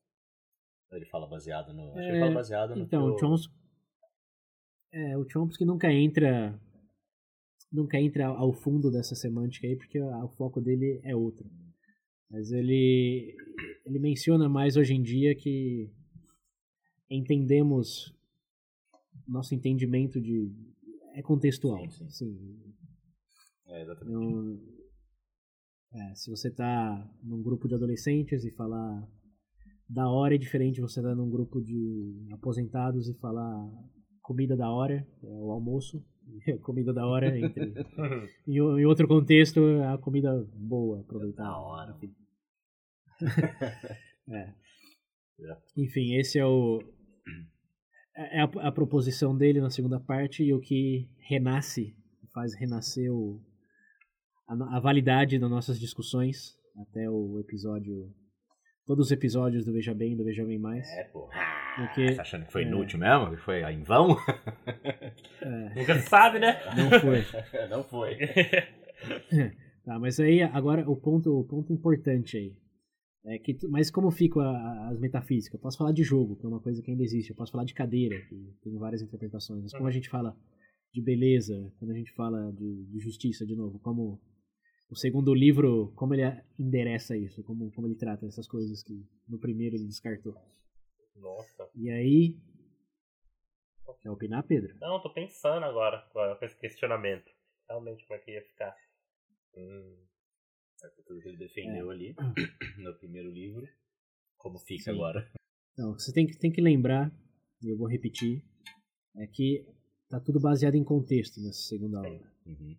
[0.92, 1.88] Ele fala baseado no.
[1.88, 2.82] Acho que É, ele fala baseado no.
[2.82, 3.54] Então, o Chomsky...
[4.92, 6.60] É, o Chomsky nunca entra...
[7.72, 11.50] Nunca entra ao fundo dessa semântica aí, porque o foco dele é outro.
[12.30, 13.34] Mas ele,
[13.84, 15.90] ele menciona mais hoje em dia que
[17.10, 18.14] entendemos
[19.26, 20.52] nosso entendimento de
[21.14, 21.78] é contextual.
[21.90, 22.74] Sim, Sim.
[23.66, 24.60] É, exatamente.
[25.92, 29.08] É, se você tá num grupo de adolescentes e falar
[29.88, 33.70] da hora é diferente você estar num grupo de aposentados e falar
[34.20, 36.04] comida da hora, é o almoço,
[36.62, 37.74] comida da hora entre
[38.48, 41.44] em, em outro contexto é a comida boa, aproveitar.
[41.44, 41.96] Da hora.
[41.96, 42.14] Enfim.
[44.26, 44.54] É.
[45.76, 46.82] Enfim, esse é o
[48.16, 51.94] é a, a proposição dele na segunda parte e o que renasce,
[52.32, 53.44] faz renascer o,
[54.46, 56.56] a, a validade das nossas discussões
[56.88, 58.12] até o episódio
[58.86, 60.86] todos os episódios do Veja Bem, do Veja Bem Mais.
[60.88, 61.28] É, pô.
[61.76, 62.66] Porque- Tá achando que foi é.
[62.66, 63.30] inútil mesmo?
[63.30, 64.08] Que foi em vão?
[65.74, 66.58] Nunca se sabe, né?
[66.76, 67.24] Não foi.
[67.68, 68.16] não foi.
[69.84, 72.56] Tá, mas aí agora o ponto, o ponto importante aí.
[73.26, 74.40] É que, mas como ficam
[74.88, 75.58] as metafísicas?
[75.58, 77.28] Eu posso falar de jogo, que é uma coisa que ainda existe.
[77.30, 79.62] Eu posso falar de cadeira, que tem várias interpretações.
[79.62, 80.34] Mas como a gente fala
[80.94, 84.22] de beleza, quando a gente fala de, de justiça, de novo, como
[84.88, 86.22] o segundo livro, como ele
[86.56, 90.36] endereça isso, como, como ele trata essas coisas que no primeiro ele descartou.
[91.16, 91.68] Nossa.
[91.74, 92.38] E aí.
[94.00, 94.76] Quer opinar, Pedro?
[94.78, 97.28] Não, tô pensando agora agora com esse questionamento.
[97.68, 98.76] Realmente, como é que ia ficar?
[99.56, 99.96] Hum,
[101.06, 102.14] Tudo que ele defendeu ali
[102.78, 103.66] no primeiro livro.
[104.36, 104.90] Como fica Sim.
[104.92, 105.28] agora?
[105.76, 107.10] Não, você tem que, tem que lembrar,
[107.60, 108.44] e eu vou repetir,
[109.16, 109.66] é que
[110.14, 112.32] tá tudo baseado em contexto nessa segunda aula.
[112.46, 112.76] Uhum.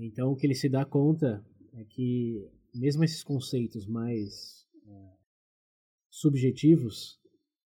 [0.00, 5.10] Então, o que ele se dá conta é que, mesmo esses conceitos mais é,
[6.08, 7.20] subjetivos,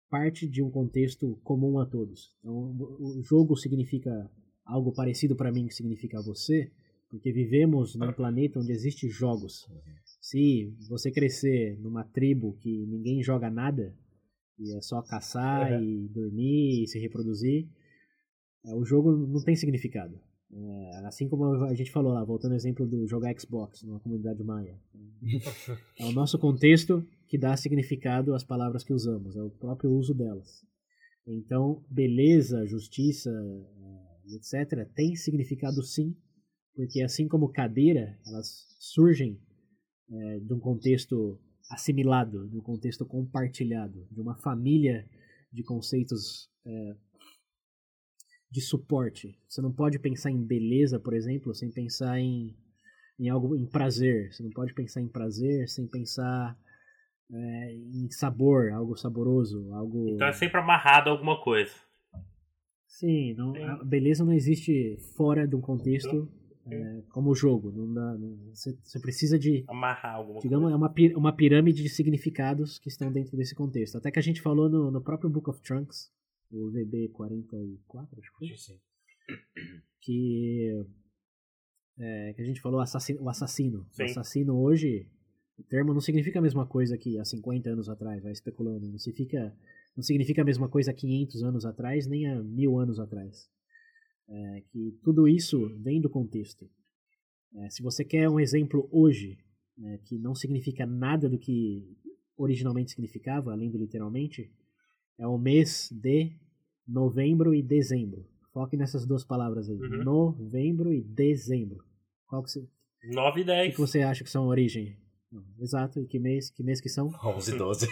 [0.09, 2.33] parte de um contexto comum a todos.
[2.39, 4.31] Então, o jogo significa
[4.65, 6.71] algo parecido para mim que significa você,
[7.09, 9.69] porque vivemos num planeta onde existem jogos.
[10.19, 13.95] Se você crescer numa tribo que ninguém joga nada,
[14.57, 17.67] e é só caçar e dormir e se reproduzir,
[18.73, 20.19] o jogo não tem significado.
[20.51, 24.43] É, assim como a gente falou lá, voltando ao exemplo do jogar Xbox numa comunidade
[24.43, 24.79] maia.
[25.99, 30.13] É o nosso contexto que dá significado às palavras que usamos, é o próprio uso
[30.13, 30.65] delas.
[31.27, 36.15] Então, beleza, justiça, eh, etc., tem significado sim,
[36.75, 39.39] porque assim como cadeira, elas surgem
[40.09, 41.39] eh, de um contexto
[41.71, 45.09] assimilado, de um contexto compartilhado, de uma família
[45.51, 46.95] de conceitos eh,
[48.55, 49.37] de suporte.
[49.49, 52.55] Você não pode pensar em beleza, por exemplo, sem pensar em,
[53.19, 54.31] em algo em prazer.
[54.33, 56.57] Você não pode pensar em prazer sem pensar
[57.29, 60.07] é, em sabor, algo saboroso, algo.
[60.11, 61.73] Então é sempre amarrado a alguma coisa.
[62.87, 66.29] Sim, não, a beleza não existe fora de um contexto
[66.71, 67.69] é, como o jogo.
[67.71, 70.77] Não dá, não- você, você precisa de Amarrar alguma digamos, é coisa.
[70.77, 73.97] uma, pi- uma pirâmide de significados que estão dentro desse contexto.
[73.97, 76.09] Até que a gente falou no, no próprio Book of Trunks,
[76.55, 78.79] o VB44, acho que foi, Sim.
[80.01, 80.85] que,
[81.99, 83.87] é, que a gente falou assassino, o assassino.
[83.91, 84.03] Sim.
[84.03, 85.07] O assassino hoje,
[85.57, 88.87] o termo não significa a mesma coisa que há 50 anos atrás, vai especulando.
[88.87, 89.55] Não significa,
[89.95, 93.49] não significa a mesma coisa há 500 anos atrás, nem há mil anos atrás.
[94.27, 96.69] É, que tudo isso vem do contexto.
[97.55, 99.37] É, se você quer um exemplo hoje,
[99.77, 101.85] né, que não significa nada do que
[102.37, 104.51] originalmente significava, além do literalmente,
[105.17, 106.33] é o mês de
[106.87, 108.25] novembro e dezembro.
[108.53, 109.77] Foque nessas duas palavras aí.
[109.77, 110.03] Uhum.
[110.03, 111.83] Novembro e dezembro.
[112.27, 112.67] Qual que, você,
[113.11, 113.75] 9 e o 10.
[113.75, 114.97] que você acha que são origem?
[115.59, 117.09] Exato, e que mês, que mês que são?
[117.23, 117.87] 11, 12.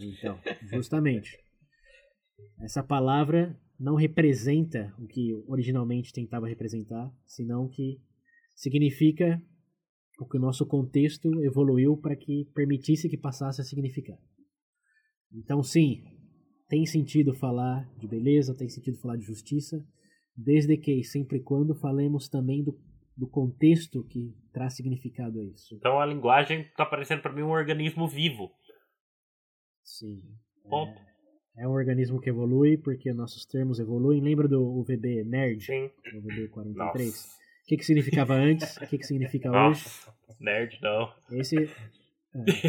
[0.00, 0.38] Então,
[0.72, 1.38] justamente.
[2.60, 8.00] Essa palavra não representa o que originalmente tentava representar, senão que
[8.54, 9.42] significa
[10.18, 14.18] o que o nosso contexto evoluiu para que permitisse que passasse a significar.
[15.32, 16.02] Então, sim,
[16.68, 19.84] tem sentido falar de beleza, tem sentido falar de justiça,
[20.36, 22.78] desde que, sempre quando, falemos também do,
[23.16, 25.74] do contexto que traz significado a isso.
[25.74, 28.50] Então a linguagem tá parecendo pra mim um organismo vivo.
[29.82, 30.20] Sim.
[30.68, 31.00] Ponto.
[31.56, 34.20] É, é um organismo que evolui porque nossos termos evoluem.
[34.20, 35.64] Lembra do UVB nerd?
[35.64, 35.90] Sim.
[36.14, 37.06] UVB 43?
[37.06, 37.28] Nossa.
[37.28, 38.76] O que, que significava antes?
[38.76, 39.56] O que, que significa hoje?
[39.56, 40.14] Nossa.
[40.40, 41.12] Nerd não.
[41.30, 41.70] Esse,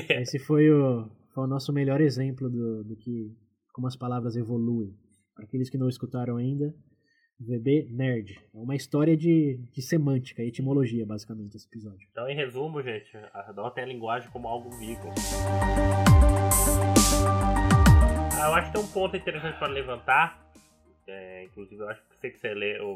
[0.10, 3.36] é, esse foi, o, foi o nosso melhor exemplo do, do que
[3.78, 4.98] como as palavras evoluem.
[5.36, 6.74] Para aqueles que não escutaram ainda,
[7.40, 8.34] VB Nerd.
[8.52, 12.08] É uma história de, de semântica, etimologia, basicamente, esse episódio.
[12.12, 15.14] Então, em resumo, gente, adotem a linguagem como algo vivo.
[18.34, 20.52] Ah, eu acho que tem um ponto interessante para levantar.
[21.06, 22.88] É, inclusive, eu acho que você que você lê o,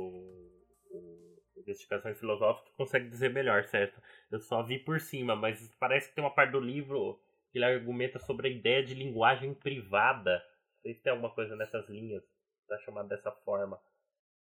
[0.90, 4.02] o Investigações Filosóficas consegue dizer melhor, certo?
[4.32, 7.20] Eu só vi por cima, mas parece que tem uma parte do livro
[7.52, 10.42] que ele argumenta sobre a ideia de linguagem privada.
[10.82, 12.24] Sei se tem alguma coisa nessas linhas,
[12.68, 13.80] tá chamado dessa forma.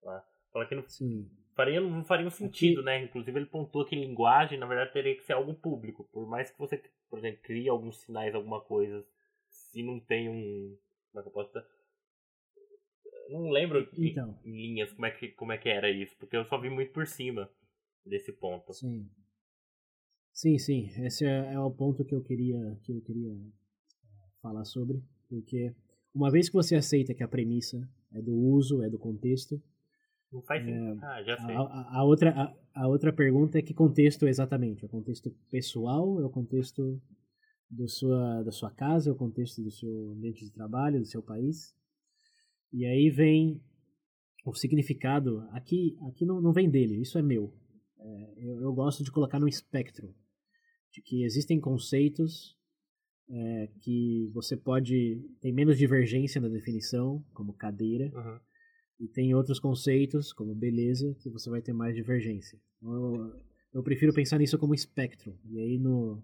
[0.03, 0.25] Tá?
[0.53, 1.29] Fala que não Sim.
[1.55, 3.03] faria, não faria um sentido, né?
[3.03, 6.05] Inclusive ele pontua que linguagem, na verdade, teria que ser algo público.
[6.13, 9.05] Por mais que você, por exemplo, crie alguns sinais, alguma coisa,
[9.49, 10.77] se não tem um.
[11.13, 11.67] Como é que eu posso dizer?
[13.31, 14.39] Não lembro em- Então.
[14.45, 16.93] em linhas como é, que, como é que era isso, porque eu só vi muito
[16.93, 17.51] por cima
[18.05, 18.73] desse ponto.
[18.73, 19.09] Sim.
[20.33, 20.91] Sim, sim.
[21.05, 23.51] Esse é, é o ponto que eu queria que eu queria eh,
[24.43, 25.73] falar sobre, porque
[26.15, 29.61] uma vez que você aceita que a premissa é do uso, é do contexto,
[30.33, 30.99] Não faz sentido.
[31.03, 31.55] Ah, já sei.
[31.55, 32.31] a, a- a outra
[32.75, 34.83] a, a outra pergunta é que contexto exatamente?
[34.85, 36.21] É o contexto pessoal?
[36.21, 37.01] É o contexto
[37.71, 39.11] do sua da sua casa?
[39.11, 41.75] É o contexto do seu ambiente de trabalho, do seu país?
[42.73, 43.61] E aí vem
[44.45, 45.41] o significado.
[45.53, 47.01] Aqui aqui não, não vem dele.
[47.01, 47.53] Isso é meu.
[47.99, 50.15] É, eu, eu gosto de colocar no espectro
[50.93, 52.57] de que existem conceitos
[53.29, 58.39] é, que você pode tem menos divergência na definição, como cadeira, Uhum.
[59.01, 62.59] e tem outros conceitos, como beleza, que você vai ter mais divergência.
[62.79, 63.41] Então, Eu,
[63.75, 65.37] eu prefiro pensar nisso como espectro.
[65.45, 66.23] E aí, no,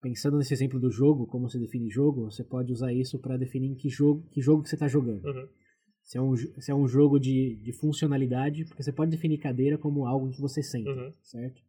[0.00, 3.74] pensando nesse exemplo do jogo, como se define jogo, você pode usar isso para definir
[3.76, 5.24] que jogo, que jogo que você está jogando.
[5.26, 5.48] Uhum.
[6.02, 9.76] Se é um, se é um jogo de, de funcionalidade, porque você pode definir cadeira
[9.76, 11.12] como algo que você senta, Uhum.
[11.20, 11.60] certo?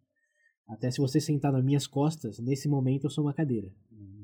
[0.67, 3.71] Até se você sentar nas minhas costas, nesse momento eu sou uma cadeira.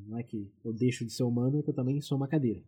[0.07, 2.61] Não é que eu deixo de ser humano, é que eu também sou uma cadeira.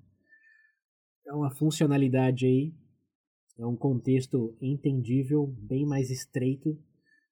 [1.21, 2.73] Então a funcionalidade aí
[3.59, 6.77] é um contexto entendível bem mais estreito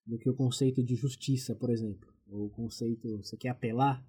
[0.05, 2.11] do que o conceito de justiça, por exemplo.
[2.29, 4.05] Ou o conceito, você quer apelar?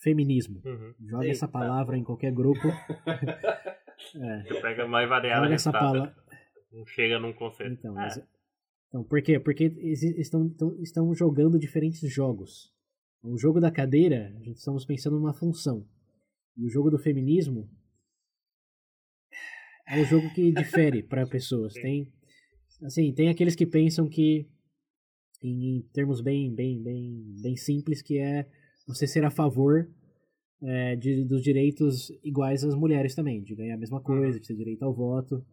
[0.00, 0.62] Feminismo.
[0.64, 0.94] Uhum.
[1.08, 1.36] Joga Eita.
[1.36, 2.60] essa palavra em qualquer grupo.
[4.16, 6.16] é, pega mais variável joga essa palavra.
[6.72, 7.72] Não chega num conceito.
[7.72, 8.22] Então, Ah, mas-
[8.88, 9.38] então, por quê?
[9.38, 9.64] Porque
[10.18, 12.72] estão, estão, estão jogando diferentes jogos.
[13.22, 15.86] O jogo da cadeira, a gente estamos pensando numa função.
[16.56, 17.68] E o jogo do feminismo
[19.86, 21.74] é um jogo que difere para pessoas.
[21.74, 22.10] Tem,
[22.82, 24.48] assim, tem aqueles que pensam que,
[25.42, 28.48] em, em termos bem, bem, bem, bem simples, que é
[28.86, 29.86] você ser a favor
[30.62, 34.56] é, de, dos direitos iguais às mulheres também, de ganhar a mesma coisa, de ter
[34.56, 35.44] direito ao voto.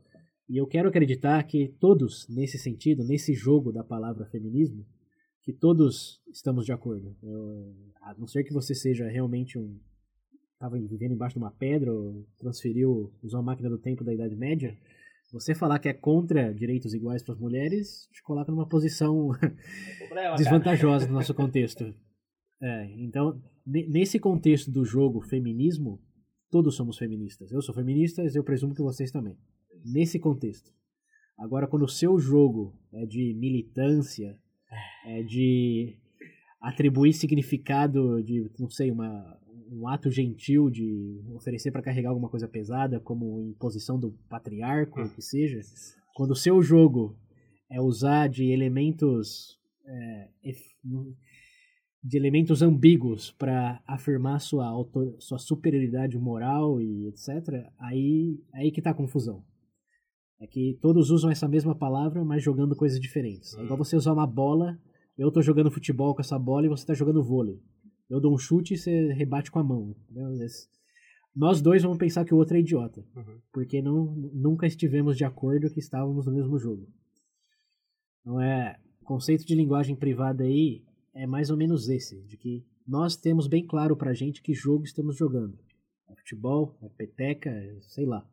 [0.47, 4.86] E eu quero acreditar que todos, nesse sentido, nesse jogo da palavra feminismo,
[5.41, 7.15] que todos estamos de acordo.
[7.21, 9.79] Eu, a não ser que você seja realmente um.
[10.53, 14.36] estava vivendo embaixo de uma pedra, ou transferiu, usou a máquina do tempo da Idade
[14.36, 14.77] Média.
[15.31, 19.29] Você falar que é contra direitos iguais para as mulheres, te coloca numa posição
[20.08, 21.93] Problema, desvantajosa no nosso contexto.
[22.62, 25.99] É, então, ne- nesse contexto do jogo feminismo,
[26.49, 27.51] todos somos feministas.
[27.51, 29.36] Eu sou feminista, eu presumo que vocês também.
[29.86, 30.74] Nesse contexto.
[31.38, 34.38] Agora, quando o seu jogo é de militância,
[35.06, 35.95] é de
[36.60, 39.38] atribuir significado de, não sei, uma,
[39.71, 45.06] um ato gentil de oferecer para carregar alguma coisa pesada, como imposição do patriarca, ou
[45.06, 45.60] o que seja,
[46.15, 47.15] quando o seu jogo
[47.69, 50.30] é usar de elementos é,
[52.04, 58.82] de elementos ambíguos para afirmar sua, auto, sua superioridade moral e etc., aí, aí que
[58.82, 59.43] tá a confusão.
[60.39, 63.54] É que todos usam essa mesma palavra, mas jogando coisas diferentes.
[63.58, 64.78] É igual você usar uma bola,
[65.17, 67.62] eu tô jogando futebol com essa bola e você tá jogando vôlei.
[68.10, 69.95] Eu dou um chute e você rebate com a mão.
[71.36, 73.06] Nós dois vamos pensar que o outro é idiota.
[73.15, 73.39] Uhum.
[73.52, 76.88] Porque não, nunca estivemos de acordo que estávamos no mesmo jogo.
[78.21, 78.80] Então é.
[79.02, 83.48] O conceito de linguagem privada aí é mais ou menos esse, de que nós temos
[83.48, 85.60] bem claro pra gente que jogo estamos jogando.
[86.10, 88.28] É futebol, é peteca, é sei lá.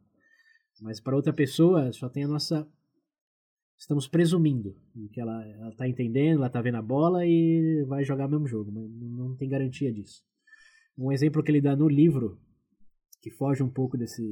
[0.81, 2.69] Mas para outra pessoa só tem a nossa.
[3.79, 4.77] Estamos presumindo
[5.13, 8.47] que ela, ela tá entendendo, ela tá vendo a bola e vai jogar o mesmo
[8.47, 10.25] jogo, mas não não tem garantia disso.
[10.97, 12.39] Um exemplo que ele dá no livro,
[13.21, 14.23] que foge um pouco desse,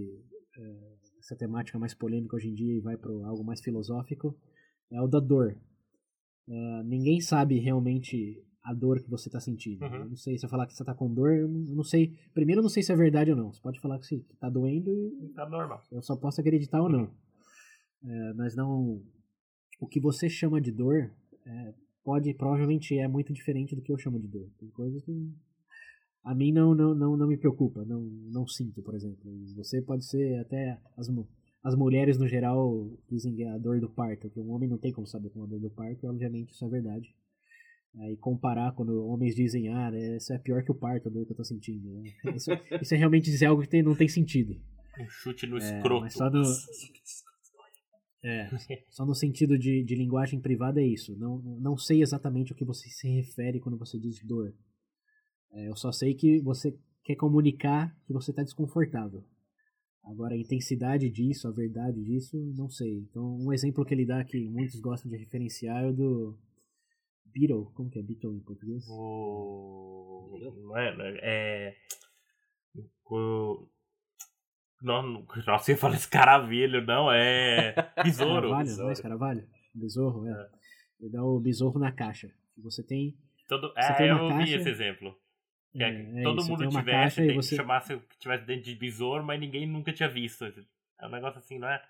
[0.58, 4.36] eh, essa temática mais polêmica hoje em dia e vai para algo mais filosófico,
[4.90, 5.56] é o da dor.
[6.48, 9.84] Eh, ninguém sabe realmente a dor que você está sentindo.
[9.84, 10.10] Uhum.
[10.10, 12.14] Não sei se eu falar que você está com dor, eu não sei.
[12.34, 13.52] Primeiro, eu não sei se é verdade ou não.
[13.52, 15.82] Você pode falar que está doendo e Tá normal.
[15.90, 17.10] eu só posso acreditar ou não.
[18.04, 19.02] É, mas não.
[19.80, 21.10] O que você chama de dor
[21.46, 24.46] é, pode, provavelmente é muito diferente do que eu chamo de dor.
[24.58, 25.32] Tem coisas que
[26.22, 29.18] a mim não, não, não, não me preocupa, não, não sinto, por exemplo.
[29.56, 31.08] Você pode ser até as,
[31.62, 34.76] as mulheres no geral dizem que é a dor do parto, que um homem não
[34.76, 37.14] tem como saber como é a dor do parto, e obviamente isso é verdade.
[37.98, 41.26] Aí comparar quando homens dizem, ah, né, isso é pior que o parto, a dor
[41.26, 41.88] que eu tô sentindo.
[41.90, 42.12] né?
[42.36, 42.50] Isso,
[42.80, 44.54] isso é realmente dizer algo que tem- não tem sentido.
[44.98, 46.12] Um chute no É, escroto.
[46.12, 46.42] só no,
[48.22, 48.48] é,
[48.90, 51.16] só no sentido de, de linguagem privada é isso.
[51.18, 54.54] Não, não sei exatamente o que você se refere quando você diz dor.
[55.52, 59.24] É, eu só sei que você quer comunicar que você está desconfortável.
[60.04, 62.98] Agora, a intensidade disso, a verdade disso, não sei.
[63.10, 66.38] Então, um exemplo que ele dá que muitos gostam de referenciar é o do
[67.32, 67.70] Beetle.
[67.74, 68.84] Como que é Beetle em português?
[68.88, 70.38] O...
[70.62, 71.76] Não é, não é, é...
[73.06, 73.66] O...
[74.82, 78.48] Não, nossa, eu ia falar escaravelho, não, é besouro.
[78.48, 79.48] Carvalho, não é esse Carvalho?
[79.74, 80.50] Besouro, é.
[81.00, 82.30] Ele dá o besouro na caixa.
[82.58, 83.16] Você tem
[83.48, 83.72] Todo...
[83.74, 85.14] Você É, tem eu vi esse exemplo.
[85.74, 89.24] É É, é todo mundo tivesse, tem, você- chamasse o que tivesse dentro de besouro,
[89.24, 90.44] mas ninguém nunca tinha visto.
[90.44, 91.82] É um negócio assim, não é?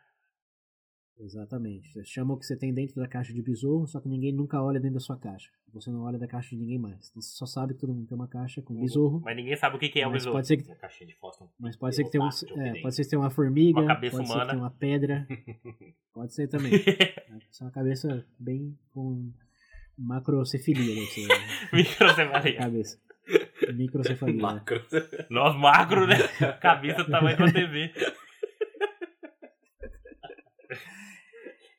[1.22, 1.92] Exatamente.
[1.92, 4.62] Você chama o que você tem dentro da caixa de besouro, só que ninguém nunca
[4.62, 5.50] olha dentro da sua caixa.
[5.74, 7.10] Você não olha da caixa de ninguém mais.
[7.10, 9.20] Então você só sabe que todo mundo tem uma caixa com besouro.
[9.22, 10.36] Mas ninguém sabe o que, que é o besouro.
[10.38, 11.50] pode ser que, Uma caixinha de fósforo.
[11.58, 12.28] mas pode ser que tenha um,
[12.62, 14.46] é, pode ser que tenha uma formiga, Uma cabeça pode ser humana.
[14.46, 15.26] que tenha uma pedra.
[16.14, 16.72] pode ser também.
[17.52, 19.30] Só uma cabeça bem com
[19.98, 21.36] macrocefalia, ser a
[21.76, 22.56] Microcefalia.
[22.56, 22.98] cabeça.
[23.74, 24.34] Microcefalia.
[24.36, 24.42] né?
[24.42, 24.82] Macro.
[25.28, 26.16] Nós macro, né?
[26.60, 27.92] Cabeça do tamanho da TV.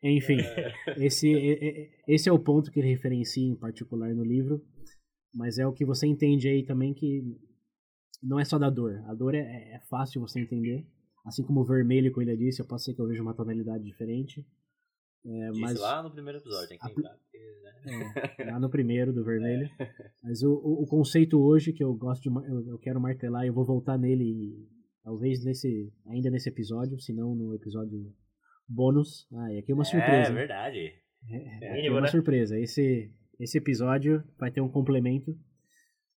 [0.04, 0.38] Enfim,
[0.98, 4.64] esse, e- e- esse é o ponto que ele referencia em particular no livro,
[5.34, 7.24] mas é o que você entende aí também que
[8.22, 9.04] não é só da dor.
[9.08, 10.86] A dor é, é fácil você entender,
[11.26, 13.84] assim como o vermelho, como ele disse, eu posso ser que eu veja uma tonalidade
[13.84, 14.46] diferente.
[15.24, 17.14] É, mas lá no primeiro episódio, tem que lembrar.
[17.14, 17.20] né?
[18.40, 19.70] é, lá no primeiro do vermelho.
[20.24, 23.54] Mas o, o, conceito hoje que eu gosto de eu, eu quero martelar e eu
[23.54, 24.68] vou voltar nele
[25.04, 28.14] talvez nesse ainda nesse episódio, se não no episódio
[28.72, 29.28] bônus.
[29.34, 30.32] Ah, e aqui é uma surpresa.
[30.32, 30.94] É verdade.
[31.30, 32.08] É, É, aqui é uma né?
[32.08, 32.60] surpresa.
[32.60, 35.38] Esse, esse episódio vai ter um complemento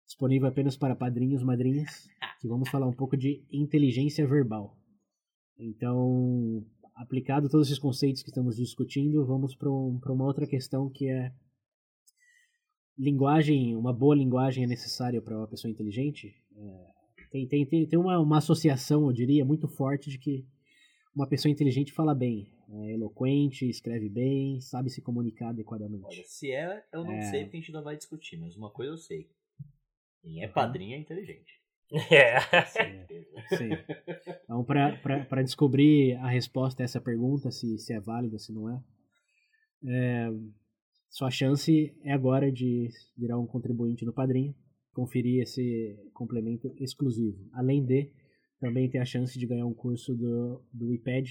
[0.06, 2.08] disponível apenas para padrinhos, madrinhas,
[2.40, 4.76] que vamos falar um pouco de inteligência verbal.
[5.58, 11.08] Então, aplicado todos esses conceitos que estamos discutindo, vamos para um, uma outra questão que
[11.08, 11.32] é
[12.98, 16.34] linguagem, uma boa linguagem é necessária para uma pessoa inteligente?
[16.54, 16.86] É,
[17.30, 20.46] tem tem, tem, tem uma, uma associação, eu diria, muito forte de que
[21.14, 26.04] uma pessoa inteligente fala bem, é eloquente, escreve bem, sabe se comunicar adequadamente.
[26.06, 27.22] Olha, se é, eu não É.
[27.22, 29.28] sei porque a gente ainda vai discutir, mas uma coisa eu sei.
[30.22, 30.52] Quem é Uhum.
[30.52, 31.60] padrinho é inteligente.
[32.10, 32.40] É.
[32.66, 33.28] Certeza.
[33.58, 33.68] Sim.
[34.44, 38.82] Então, para descobrir a resposta a essa pergunta, se, se é válida, se não é,
[39.86, 40.30] é,
[41.10, 44.54] sua chance é agora de virar um contribuinte no Padrinho,
[44.94, 47.46] conferir esse complemento exclusivo.
[47.52, 48.10] Além de,
[48.62, 51.28] também ter a chance de ganhar um curso do, do iPad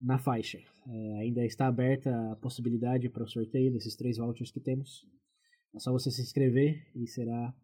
[0.00, 0.58] na faixa.
[0.88, 5.06] É, ainda está aberta a possibilidade para o sorteio desses três vouchers que temos.
[5.74, 7.54] É só você se inscrever e será,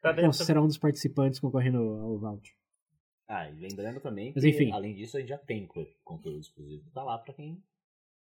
[0.00, 2.54] Tá bom, será um dos participantes concorrendo ao voucher.
[3.26, 4.72] Ah, e lembrando também que, Mas enfim.
[4.72, 6.90] além disso, a gente já tem co- conteúdo exclusivo.
[6.92, 7.62] Tá lá pra quem.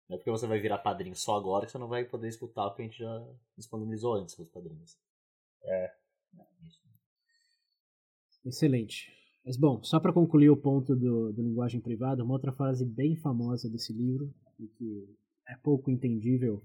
[0.09, 2.67] Não é porque você vai virar padrinho só agora que você não vai poder escutar
[2.67, 4.97] o que a gente já disponibilizou antes pros padrinhos.
[5.65, 5.93] É.
[8.45, 9.13] Excelente.
[9.47, 13.15] Mas bom, só para concluir o ponto do, do linguagem privada, uma outra frase bem
[13.15, 15.09] famosa desse livro, e que
[15.49, 16.61] é pouco entendível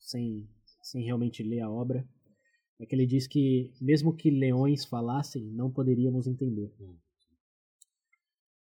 [0.00, 0.48] sem,
[0.82, 2.04] sem realmente ler a obra,
[2.80, 6.72] é que ele diz que mesmo que leões falassem, não poderíamos entender.
[6.80, 6.96] Hum.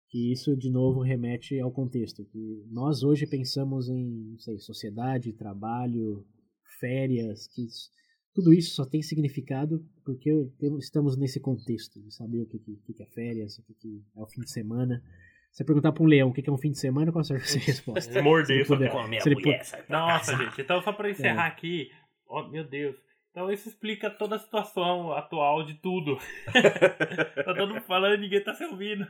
[0.09, 2.23] que isso de novo remete ao contexto.
[2.25, 6.23] Que nós hoje pensamos em, não sei, sociedade, trabalho,
[6.79, 7.89] férias, que isso,
[8.33, 10.29] tudo isso só tem significado porque
[10.79, 14.21] estamos nesse contexto de saber o que, que, que é férias, o que, que é
[14.21, 15.03] o fim de semana.
[15.51, 17.43] Você perguntar para um leão o que é um fim de semana, qual será a
[17.45, 18.21] sua resposta?
[18.23, 19.59] Morder puder- com a minha se ele mulher.
[19.59, 21.91] pu- sai pra Nossa, gente, então só pra encerrar aqui,
[22.27, 22.95] ó, meu Deus.
[23.29, 26.17] Então isso explica toda a situação atual de tudo.
[27.45, 29.07] tá todo mundo falando e ninguém tá se ouvindo.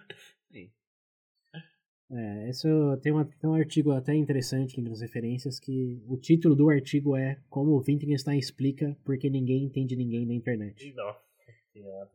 [2.15, 2.67] É, isso
[3.01, 7.17] tem, uma, tem um artigo até interessante aqui nas referências que o título do artigo
[7.17, 10.93] é Como o Wittgenstein explica porque ninguém entende ninguém na internet.
[10.93, 11.33] Nossa.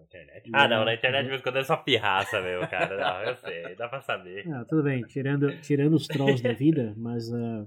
[0.01, 0.51] Internet.
[0.53, 2.97] Ah, não, na internet de vez em quando é só pirraça, meu, cara.
[2.97, 4.49] Não, eu sei, dá pra saber.
[4.53, 7.67] Ah, tudo bem, tirando, tirando os trolls da vida, mas ah,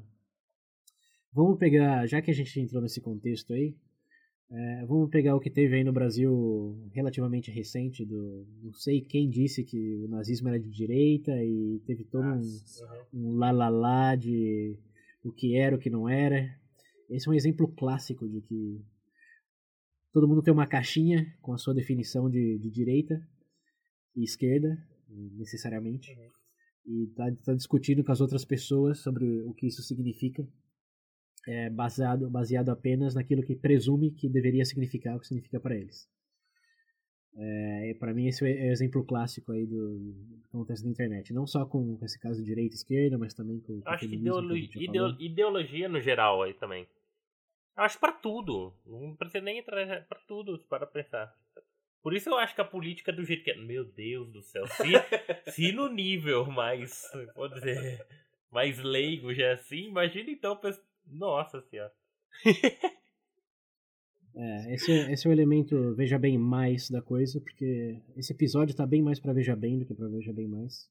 [1.34, 3.76] vamos pegar, já que a gente entrou nesse contexto aí,
[4.54, 9.30] é, vamos pegar o que teve aí no Brasil relativamente recente, do não sei quem
[9.30, 12.42] disse que o nazismo era de direita e teve todo um,
[13.14, 14.78] um lá lá lá de
[15.24, 16.54] o que era, o que não era.
[17.10, 18.84] Esse é um exemplo clássico de que
[20.12, 23.26] todo mundo tem uma caixinha com a sua definição de, de direita
[24.18, 24.78] e esquerda,
[25.38, 26.12] necessariamente,
[26.86, 30.46] e está tá discutindo com as outras pessoas sobre o que isso significa,
[31.48, 36.08] é, baseado, baseado apenas naquilo que presume que deveria significar o que significa para eles.
[37.34, 41.32] É, para mim esse é o exemplo clássico aí do, do que acontece na internet,
[41.34, 44.10] não só com esse caso de direita e esquerda, mas também com, com Acho que
[44.10, 45.22] feminismo, ideolo- a gente já ideo- falou.
[45.22, 46.86] ideologia no geral aí também.
[47.78, 48.74] Eu acho pra tudo.
[48.86, 51.34] Não precisa nem entrar pra tudo, para pensar.
[52.04, 53.56] Por isso eu acho que a política é do jeito que é.
[53.56, 54.66] Meu Deus do céu.
[54.68, 54.84] Se,
[55.52, 58.06] se no nível mais, vou dizer,
[58.52, 60.60] mais leigo já é assim, imagina então.
[61.12, 61.92] Nossa senhora.
[64.34, 68.76] É, esse, é- esse é o elemento Veja Bem Mais da coisa, porque esse episódio
[68.76, 70.90] tá bem mais pra Veja Bem do que pra Veja Bem Mais.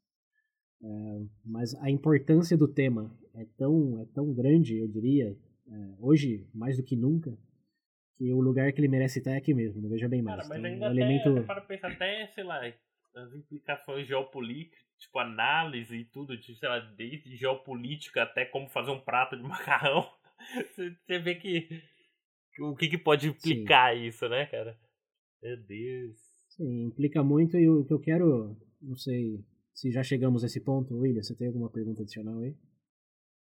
[0.82, 5.36] É, mas a importância do tema é tão, é tão grande, eu diria,
[5.68, 7.36] é, hoje mais do que nunca,
[8.16, 10.36] que o lugar que ele merece estar é aqui mesmo, Veja Bem Mais.
[10.36, 11.46] Cara, mas Então, ainda o até, elemento...
[11.46, 12.60] para pensar até, sei lá,
[13.14, 18.90] as implicações geopolíticas, tipo análise e tudo, de, sei lá, desde geopolítica até como fazer
[18.90, 20.08] um prato de macarrão.
[20.70, 21.68] Você, vê que,
[22.60, 24.78] o que, que pode implicar isso, né, cara?
[25.42, 26.16] Meu Deus.
[26.50, 30.60] Sim, implica muito e o que eu quero, não sei se já chegamos a esse
[30.60, 32.54] ponto, William, você tem alguma pergunta adicional aí?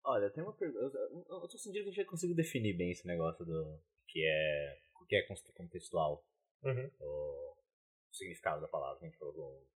[0.04, 0.98] Olha, tem uma pergunta.
[1.28, 4.78] Eu, tô sentindo que a gente já conseguiu definir bem esse negócio do que é,
[5.00, 6.24] o que é contextual,
[6.62, 6.90] Uhum.
[7.00, 7.56] o
[8.12, 8.98] significado da palavra.
[9.00, 9.66] A gente falou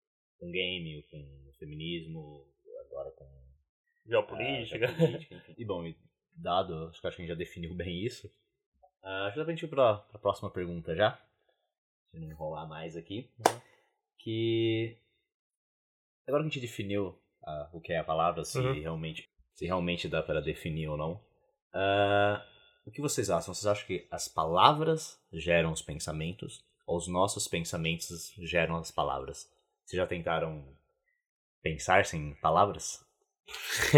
[0.41, 2.47] com, game, com feminismo,
[2.87, 3.29] agora com
[4.07, 4.87] Geopolítica.
[4.87, 5.55] ah, geopolítica.
[5.57, 5.97] E bom, e
[6.35, 8.29] dado, acho que a gente já definiu bem isso.
[9.03, 11.17] ah, acho que dá pra gente ir pra, pra próxima pergunta já.
[12.11, 13.31] Se não enrolar mais aqui.
[14.19, 14.99] Que
[16.27, 18.81] agora que a gente definiu ah, o que é a palavra, se Uhum.
[18.81, 21.21] realmente se realmente dá para definir ou não.
[21.75, 22.45] ah,
[22.87, 23.53] o que vocês acham?
[23.55, 29.49] Vocês acham que as palavras geram os pensamentos ou os nossos pensamentos geram as palavras?
[29.91, 30.65] Vocês já tentaram
[31.61, 33.05] pensar sem palavras?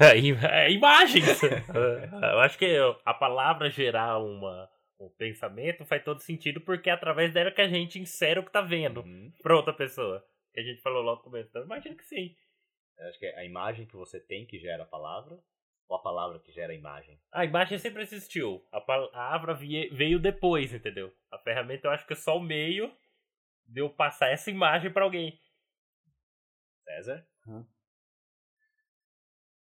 [0.00, 0.18] É,
[0.64, 1.40] é, imagens.
[1.44, 4.68] Eu acho que a palavra gerar uma,
[4.98, 8.50] um pensamento faz todo sentido porque é através dela que a gente insere o que
[8.50, 9.32] tá vendo Uhum.
[9.40, 10.24] pra outra pessoa.
[10.52, 11.48] Que a gente falou logo no começo.
[11.50, 12.34] Então, imagino que sim.
[12.98, 15.38] Eu acho que é a imagem que você tem que gera a palavra
[15.88, 17.16] ou a palavra que gera a imagem?
[17.30, 18.66] A imagem sempre existiu.
[18.72, 21.12] A palavra veio depois, entendeu?
[21.30, 22.92] A ferramenta eu acho que é só o meio
[23.66, 25.38] de eu passar essa imagem pra alguém.
[26.84, 27.26] César?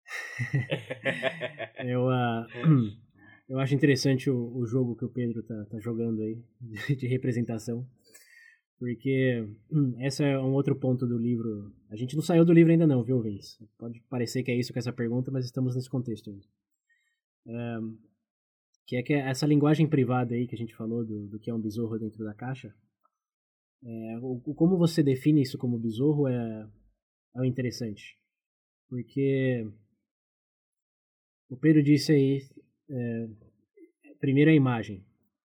[1.85, 2.45] Eu, ah,
[3.49, 6.41] eu acho interessante o, o jogo que o Pedro tá, tá jogando aí,
[6.97, 7.87] de, representação.
[8.79, 11.73] Porque hum, esse é um outro ponto do livro.
[11.89, 13.69] A gente não saiu do livro ainda não, viu, Vince?
[13.77, 16.45] Pode parecer que é isso com essa pergunta, mas estamos nesse contexto ainda.
[17.47, 17.95] Ahn,
[18.85, 21.53] que é que essa linguagem privada aí que a gente falou do, do que é
[21.53, 22.73] um besouro dentro da caixa.
[23.85, 26.67] É, o, como você define isso como besouro é,
[27.37, 28.17] é interessante.
[28.89, 29.65] Porque
[31.49, 32.41] o Pedro disse aí,
[32.89, 33.27] é,
[34.19, 35.05] primeiro a imagem,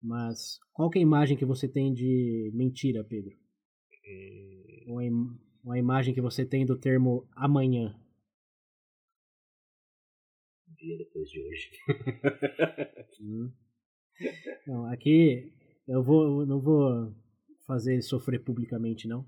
[0.02, 3.36] mas qual que é a imagem que você tem de mentira, Pedro?
[4.86, 7.94] Ou a, im- ou a imagem que você tem do termo amanhã?
[10.78, 11.70] Dia depois de hoje.
[13.20, 13.50] Hum.
[14.66, 15.52] Não, aqui
[15.88, 17.12] eu vou, eu não vou
[17.66, 19.26] fazer ele sofrer publicamente, não.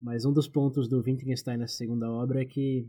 [0.00, 2.88] Mas um dos pontos do Wittgenstein nessa segunda obra é que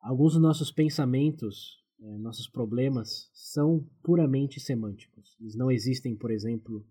[0.00, 5.36] alguns dos nossos pensamentos, eh, nossos problemas, são puramente semânticos.
[5.40, 6.84] Eles não existem, por exemplo,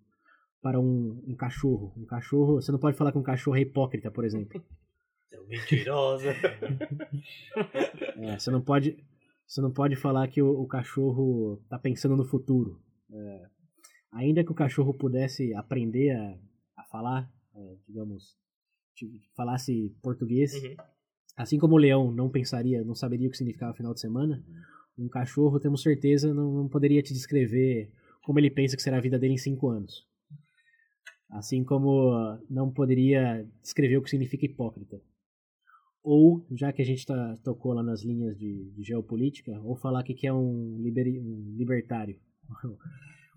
[0.61, 1.93] para um, um cachorro.
[1.97, 4.63] Um cachorro, você não pode falar que um cachorro é hipócrita, por exemplo.
[5.29, 6.25] Seu mentiroso.
[8.17, 8.97] É, você não pode,
[9.47, 12.81] você não pode falar que o, o cachorro tá pensando no futuro.
[13.11, 13.49] É,
[14.11, 16.37] ainda que o cachorro pudesse aprender a
[16.89, 18.35] falar, é, digamos,
[19.35, 20.75] falasse português, Uhum.
[21.37, 24.43] assim como o leão não pensaria, não saberia o que significava final de semana,
[24.97, 27.91] um cachorro, temos certeza, não, não poderia te descrever
[28.23, 30.05] como ele pensa que será a vida dele em cinco anos.
[31.29, 32.11] Assim como
[32.49, 34.99] não poderia descrever o que significa hipócrita.
[36.03, 40.01] Ou, já que a gente tá, tocou lá nas linhas de, de geopolítica, ou falar
[40.03, 42.19] que, é um, liberi- um libertário.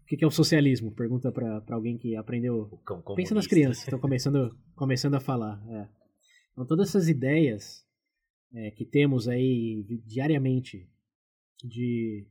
[0.03, 0.93] O que, é o socialismo?
[0.93, 5.63] Pergunta para alguém que aprendeu O cão Pensa nas crianças estão começando, começando a falar.
[5.71, 5.89] é.
[6.53, 7.83] Então, todas essas ideias
[8.53, 10.87] é, que temos aí diariamente
[11.65, 12.27] de,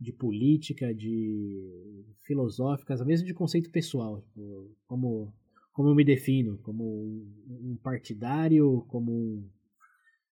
[0.00, 5.32] de política, de filosóficas, mesmo de conceito pessoal, tipo, como,
[5.72, 9.48] como eu me defino, como um, um partidário, como um,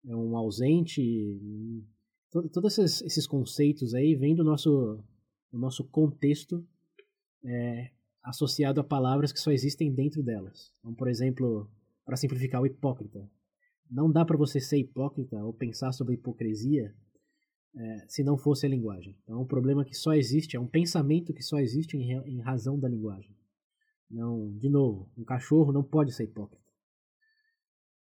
[0.06, 1.00] é, um ausente.
[2.32, 5.04] to- Todos esses, esses conceitos aí vêm do nosso,
[5.52, 6.66] do nosso contexto
[7.44, 7.90] é,
[8.22, 10.72] associado a palavras que só existem dentro delas.
[10.78, 11.70] Então, por exemplo,
[12.04, 13.28] para simplificar, o hipócrita.
[13.90, 16.94] Não dá para você ser hipócrita ou pensar sobre hipocrisia
[17.74, 19.16] é, se não fosse a linguagem.
[19.22, 22.40] Então, é um problema que só existe, é um pensamento que só existe em, em
[22.40, 23.36] razão da linguagem.
[24.10, 26.64] Não, de novo, um cachorro não pode ser hipócrita.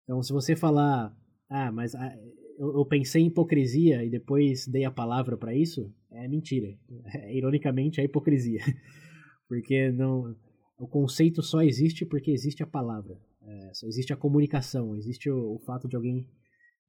[0.04, 1.16] Então, se você falar,
[1.50, 2.18] ah, mas ah,
[2.58, 6.78] eu, eu pensei em hipocrisia e depois dei a palavra para isso, é mentira.
[7.14, 8.62] É, ironicamente, é hipocrisia.
[9.48, 10.36] Porque não,
[10.78, 13.20] o conceito só existe porque existe a palavra.
[13.46, 16.26] É, só existe a comunicação, existe o, o fato de alguém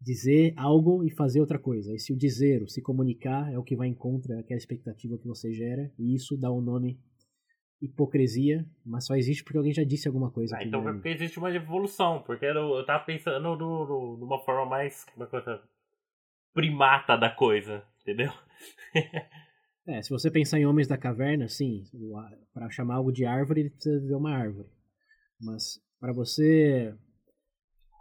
[0.01, 1.93] dizer algo e fazer outra coisa.
[1.95, 5.19] E se o dizer, o se comunicar, é o que vai em contra aquela expectativa
[5.19, 7.01] que você gera, e isso dá o nome
[7.81, 10.57] hipocrisia, mas só existe porque alguém já disse alguma coisa.
[10.57, 14.39] Ah, então é porque existe uma evolução, porque eu, eu tava pensando no, no- numa
[14.39, 15.05] forma mais.
[15.17, 15.61] Uma coisa.
[16.55, 18.31] primata da coisa, entendeu?
[19.85, 21.83] É, se você pensar em homens da caverna, sim,
[22.55, 24.69] para chamar algo de árvore, ele precisa ver uma árvore.
[25.41, 26.95] Mas para você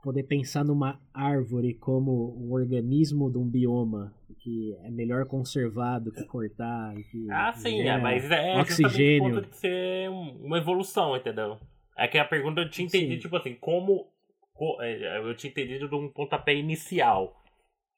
[0.04, 6.12] poder pensar numa árvore como um organismo de um bioma que é melhor conservar do
[6.12, 9.36] que cortar, que Ah, sim, é, mas é oxigênio.
[9.36, 11.60] ponto de ser um- uma evolução, entendeu?
[11.98, 13.20] É que a pergunta eu tinha entendido, Sim.
[13.22, 14.08] tipo assim, como.
[14.54, 17.42] co- é, Eu tinha entendido de um pontapé inicial.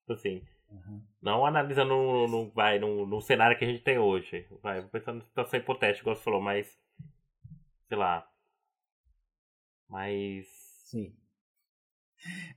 [0.01, 0.41] Tipo assim.
[0.73, 1.01] Uhum.
[1.21, 4.47] Não analisando no, no, vai, no, no cenário que a gente tem hoje.
[4.61, 6.67] Vai, pensando em situação hipotética, igual você falou, mas.
[7.87, 8.27] Sei lá.
[9.87, 10.47] Mas.
[10.85, 11.15] Sim.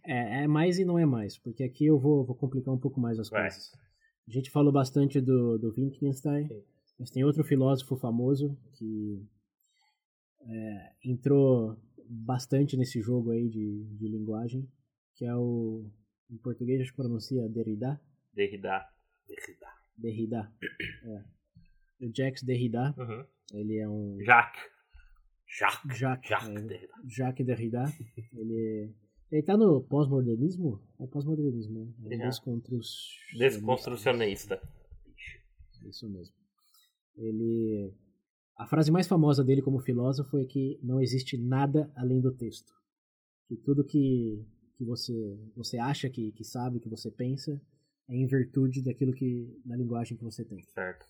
[0.05, 3.01] É, é mais e não é mais, porque aqui eu vou, vou complicar um pouco
[3.01, 3.43] mais as Vai.
[3.43, 3.73] coisas.
[4.27, 6.65] A gente falou bastante do, do Wittgenstein, Sim.
[6.99, 9.25] mas tem outro filósofo famoso que
[10.41, 11.77] é, entrou
[12.09, 14.69] bastante nesse jogo aí de, de linguagem,
[15.17, 15.91] que é o,
[16.31, 18.01] em português acho que pronuncia Derrida,
[18.35, 18.87] Derrida.
[19.29, 19.67] Derrida.
[19.97, 20.53] Derrida,
[21.05, 21.25] é.
[22.05, 23.25] O Jacques Derrida, Uhum.
[23.55, 24.19] ele é um...
[24.23, 24.63] Jacques.
[25.49, 25.99] Jacques.
[25.99, 26.93] Jacques, Jacques é, Derrida.
[27.07, 27.85] Jacques Derrida,
[28.35, 28.95] ele,
[29.33, 30.83] ele tá no pós-modernismo?
[31.01, 31.93] É pós-modernismo, né?
[32.11, 32.15] É
[33.35, 33.39] É.
[33.39, 34.61] Desconstrucionista.
[35.89, 36.35] Isso mesmo.
[37.17, 37.95] Ele...
[38.57, 42.73] A frase mais famosa dele como filósofo é que não existe nada além do texto.
[43.49, 44.45] Que tudo que,
[44.77, 47.61] que você, você acha que, que sabe, que você pensa,
[48.09, 49.61] é em virtude daquilo que...
[49.65, 50.63] da linguagem que você tem.
[50.63, 51.07] Certo.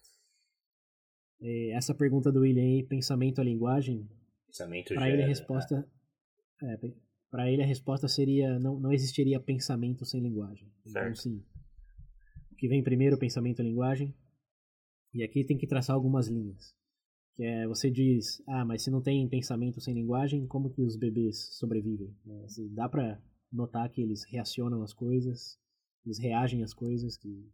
[1.41, 4.09] E essa pergunta do William aí, pensamento à linguagem,
[4.57, 5.87] Pensamento Para ele a resposta
[6.63, 6.79] é,
[7.31, 10.73] para ele a resposta seria não, não existiria pensamento sem linguagem.
[10.81, 11.19] Então Certo.
[11.19, 11.45] sim.
[12.51, 14.15] O que vem primeiro, pensamento e linguagem.
[15.13, 16.75] E aqui tem que traçar algumas linhas.
[17.35, 20.97] Que é, você diz, ah, mas se não tem pensamento sem linguagem, como que os
[20.97, 22.17] bebês sobrevivem?
[22.27, 23.21] É, dá para
[23.57, 25.59] notar que eles reacionam às coisas,
[26.05, 27.51] eles reagem às coisas, que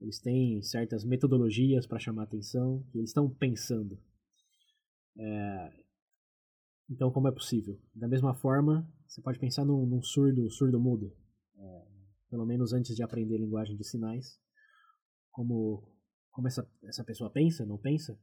[0.00, 3.98] eles têm certas metodologias para chamar atenção, que eles estão pensando.
[5.16, 5.84] É,
[6.88, 7.78] então, como é possível?
[7.94, 11.14] Da mesma forma, você pode pensar num, num surdo, surdo mudo,
[11.56, 11.86] é,
[12.30, 14.40] pelo menos antes de aprender linguagem de sinais,
[15.30, 15.94] como
[16.30, 18.18] como essa essa pessoa pensa, não pensa?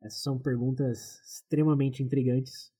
[0.00, 2.72] Essas são perguntas extremamente intrigantes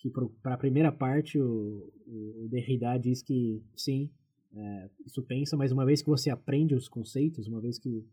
[0.00, 0.10] que
[0.42, 4.10] para a primeira parte o, o, Derrida diz que sim,
[4.54, 8.04] é, isso pensa, mas uma vez que você aprende os conceitos, uma vez que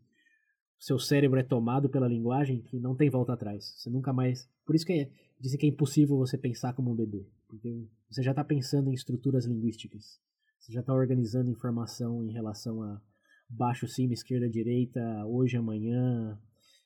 [0.78, 3.74] seu cérebro é tomado pela linguagem, que não tem volta atrás.
[3.76, 4.48] Você nunca mais.
[4.64, 5.10] Por isso que é,
[5.40, 8.94] dizem que é impossível você pensar como um bebê, porque você já está pensando em
[8.94, 10.20] estruturas linguísticas.
[10.60, 13.00] Você já está organizando informação em relação a
[13.48, 16.38] baixo, cima, esquerda, direita, hoje, amanhã,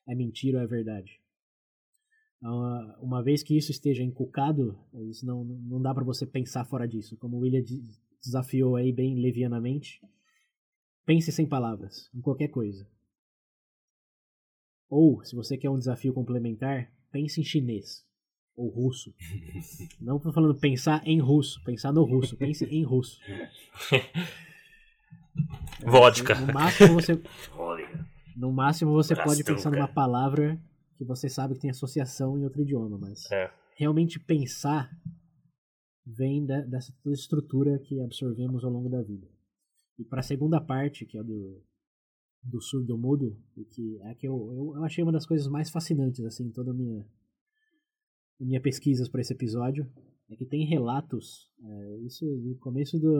[0.07, 1.21] é mentira ou é verdade.
[2.43, 4.78] Ah, Uma vez que isso esteja inculcado,
[5.09, 7.16] isso não, não dá para você pensar fora disso.
[7.16, 7.62] Como o William
[8.22, 10.01] desafiou aí bem levianamente.
[11.05, 12.86] Pense sem palavras, em qualquer coisa.
[14.88, 18.05] Ou, se você quer um desafio complementar, pense em chinês
[18.55, 19.14] ou russo.
[20.01, 23.18] Não tô falando pensar em russo, pensar no russo, pense em russo.
[25.84, 26.34] Vodka.
[26.34, 27.20] No máximo você,
[28.36, 30.61] no máximo você pode pensar numa palavra
[31.03, 33.51] que você sabe que tem associação em outro idioma, mas É.
[33.77, 34.91] realmente pensar
[36.07, 39.29] vem da- dessa estrutura que absorvemos ao longo da vida.
[39.99, 41.63] E para a segunda parte, que é do,
[42.43, 45.71] do surdo mudo, e que é que eu, eu, eu achei uma das coisas mais
[45.71, 47.07] fascinantes assim, em toda a minha,
[48.41, 49.89] minha pesquisas para esse episódio,
[50.29, 53.13] é que tem relatos, é, isso no começo do,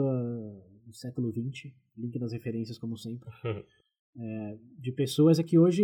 [0.85, 3.29] do século XX, link nas referências como sempre,
[4.15, 5.83] é, de pessoas é que hoje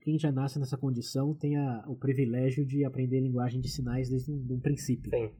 [0.00, 4.32] quem já nasce nessa condição tem a, o privilégio de aprender linguagem de sinais desde
[4.32, 5.10] um, um princípio.
[5.10, 5.30] Sim.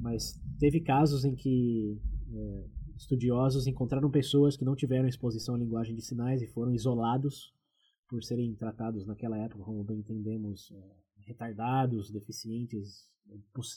[0.00, 2.00] Mas teve casos em que
[2.34, 2.64] é,
[2.96, 7.52] estudiosos encontraram pessoas que não tiveram exposição à linguagem de sinais e foram isolados
[8.08, 10.96] por serem tratados naquela época, como bem entendemos, é,
[11.26, 13.08] retardados, deficientes,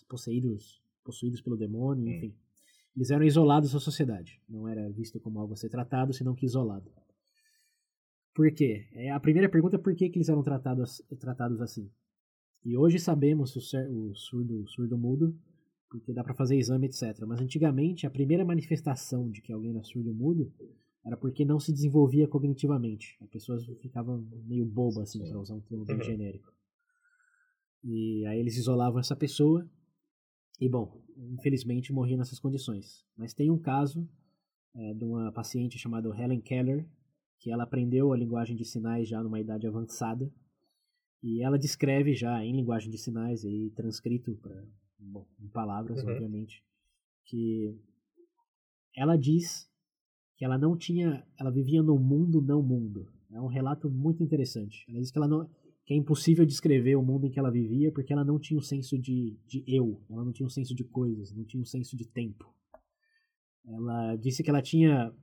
[0.10, 2.36] possuídos, possuídos pelo demônio, enfim.
[2.96, 4.42] Eles eram isolados da sociedade.
[4.50, 6.92] Não era visto como algo a ser tratado, senão que isolado.
[8.36, 8.86] Por quê?
[8.94, 11.90] É, a primeira pergunta é por que, que eles eram tratados, tratados assim.
[12.64, 15.36] E hoje sabemos o, cer- o surdo, surdo mudo,
[15.90, 17.26] porque dá para fazer exame, etc.
[17.26, 20.52] Mas antigamente, a primeira manifestação de que alguém era surdo mudo
[21.06, 23.16] era porque não se desenvolvia cognitivamente.
[23.22, 26.04] A pessoa ficava meio boba, assim, para usar um termo bem Uhum.
[26.04, 26.52] genérico.
[27.84, 29.70] E aí eles isolavam essa pessoa
[30.60, 33.06] e, bom, infelizmente morria nessas condições.
[33.16, 34.10] Mas tem um caso
[34.74, 36.86] é, de uma paciente chamada Helen Keller,
[37.40, 40.32] que ela aprendeu a linguagem de sinais já numa idade avançada.
[41.22, 44.64] E ela descreve já em linguagem de sinais e transcrito pra,
[45.00, 46.12] bom, em palavras, Uhum.
[46.12, 46.64] obviamente,
[47.26, 47.76] que
[48.96, 49.70] ela diz
[50.36, 53.08] que ela não tinha, ela vivia no mundo não mundo.
[53.32, 54.86] É um relato muito interessante.
[54.90, 55.50] Ela diz que ela não
[55.86, 58.62] que é impossível descrever o mundo em que ela vivia porque ela não tinha um
[58.64, 61.96] senso de, de eu, ela não tinha um senso de coisas, não tinha um senso
[61.96, 62.52] de tempo.
[63.64, 65.14] Ela disse que ela tinha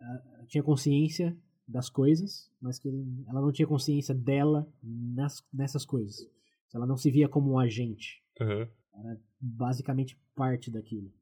[0.00, 1.34] ah, tinha consciência
[1.70, 2.88] das coisas, mas que
[3.28, 6.28] ela não tinha consciência dela nas, nessas coisas.
[6.74, 8.66] Ela não se via como um agente Uhum.
[8.94, 11.12] era basicamente parte daquilo.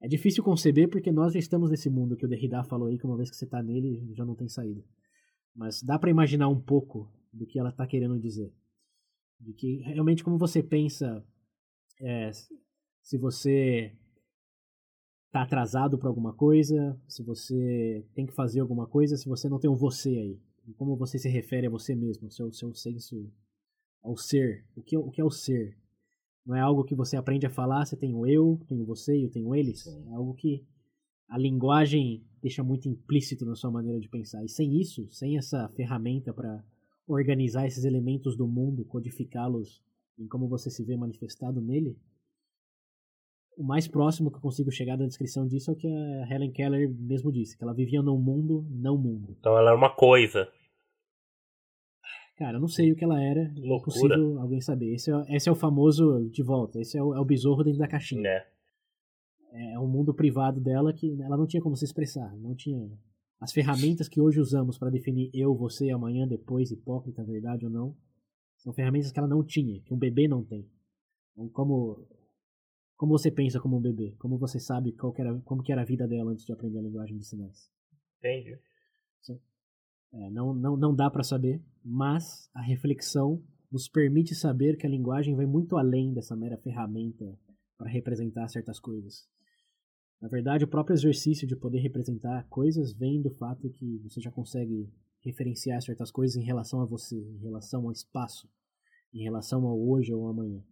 [0.00, 3.04] É difícil conceber porque nós já estamos nesse mundo que o Derrida falou aí, que
[3.04, 4.84] uma vez que você está nele, já não tem saída.
[5.54, 8.52] Mas dá para imaginar um pouco do que ela está querendo dizer.
[9.40, 11.24] De que realmente como você pensa,
[12.00, 12.30] é,
[13.02, 13.92] se você
[15.28, 19.58] está atrasado para alguma coisa, se você tem que fazer alguma coisa, se você não
[19.58, 20.40] tem um você aí.
[20.66, 23.30] E como você se refere a você mesmo, o seu, seu senso
[24.02, 24.64] ao ser.
[24.74, 25.76] O que, é- o que é o ser?
[26.46, 29.18] Não é algo que você aprende a falar, você tem o eu, tem o você
[29.18, 29.86] e eu tenho eles.
[29.86, 30.64] É algo que
[31.28, 34.42] a linguagem deixa muito implícito na sua maneira de pensar.
[34.42, 36.64] E sem isso, sem essa ferramenta para
[37.06, 39.82] organizar esses elementos do mundo, codificá-los
[40.18, 41.96] em como você se vê manifestado nele,
[43.58, 46.52] o mais próximo que eu consigo chegar da descrição disso é o que a Helen
[46.52, 49.36] Keller mesmo disse, que ela vivia num mundo não mundo.
[49.40, 50.48] Então ela era uma coisa.
[52.36, 54.94] Cara, eu não sei o que ela era, é impossível alguém saber.
[54.94, 57.80] Esse é, esse é o famoso de volta, esse é o, é o besouro dentro
[57.80, 58.22] da caixinha.
[58.22, 58.46] Né?
[59.72, 62.88] É um mundo privado dela que ela não tinha como se expressar, não tinha
[63.40, 67.96] as ferramentas que hoje usamos para definir eu, você, amanhã, depois, hipócrita, verdade ou não,
[68.56, 70.64] são ferramentas que ela não tinha, que um bebê não tem.
[71.32, 72.06] Então, como
[72.98, 74.14] como você pensa como um bebê?
[74.18, 76.82] Como você sabe qual era, como que era a vida dela antes de aprender a
[76.82, 77.70] linguagem de sinais?
[78.18, 78.58] Entendi.
[80.12, 83.40] É, não, não, não dá para saber, mas a reflexão
[83.70, 87.38] nos permite saber que a linguagem vai muito além dessa mera ferramenta
[87.76, 89.28] para representar certas coisas.
[90.20, 94.32] Na verdade, o próprio exercício de poder representar coisas vem do fato que você já
[94.32, 98.50] consegue referenciar certas coisas em relação a você, em relação ao espaço,
[99.14, 100.64] em relação ao hoje ou ao amanhã.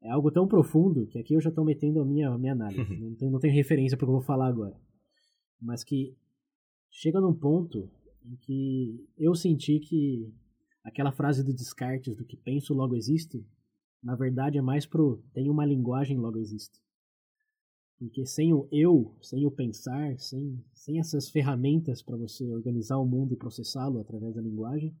[0.00, 2.78] É algo tão profundo que aqui eu já estou metendo a minha, a minha análise.
[3.00, 4.76] não, tenho, não tenho referência para o que eu vou falar agora.
[5.60, 6.16] Mas que
[6.90, 7.90] chega num ponto
[8.24, 10.32] em que eu senti que
[10.84, 13.44] aquela frase do Descartes do que penso logo existo,
[14.02, 16.78] na verdade é mais pro tem uma linguagem logo existo.
[17.98, 23.04] Porque sem o eu, sem o pensar, sem, sem essas ferramentas para você organizar o
[23.04, 24.96] mundo e processá-lo através da linguagem,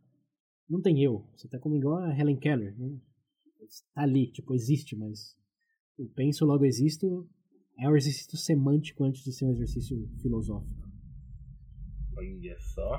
[0.68, 1.24] não tem eu.
[1.36, 2.98] Você tá como igual a Helen Keller, né?
[3.68, 5.36] Está ali, tipo, existe, mas
[5.98, 7.28] o penso logo existo
[7.78, 10.88] é um exercício semântico antes de ser um exercício filosófico.
[12.16, 12.98] Olha só.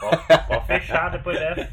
[0.00, 1.68] Pode, pode fechar depois dessa.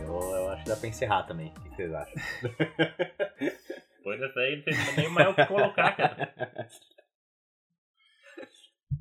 [0.00, 1.48] Eu, eu acho que dá pra encerrar também.
[1.48, 2.14] O que vocês acham?
[3.98, 6.68] Depois dessa aí, não tem nem mais o que colocar, cara.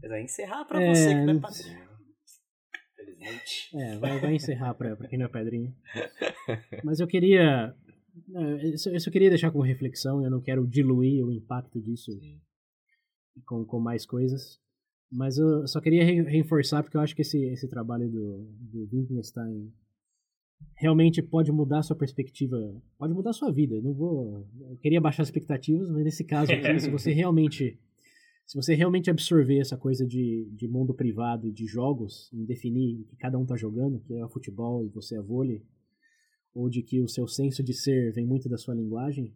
[0.01, 1.92] Mas vai encerrar pra É, você que não é não padrinho.
[3.23, 3.69] Felizmente.
[3.77, 5.73] É, vai, vai encerrar pra, pra quem não é pedrinha.
[6.83, 7.73] Mas eu queria.
[8.35, 12.11] é, Eu só- queria deixar como reflexão, eu não quero diluir o impacto disso
[13.45, 14.59] com, com mais coisas.
[15.11, 18.89] Mas eu só queria re- reforçar, porque eu acho que esse, esse trabalho do, do
[18.97, 19.71] Wittgenstein
[20.75, 22.57] realmente pode mudar sua perspectiva,
[22.97, 23.75] pode mudar sua vida.
[23.75, 24.47] Eu não vou.
[24.71, 27.77] Eu queria baixar as expectativas, mas nesse caso se você realmente.
[28.45, 33.01] Se você realmente absorver essa coisa de, de mundo privado e de jogos, em definir
[33.01, 35.63] o que cada um tá jogando, que é o futebol e você é vôlei,
[36.53, 39.33] ou de que o seu senso de ser vem muito da sua linguagem,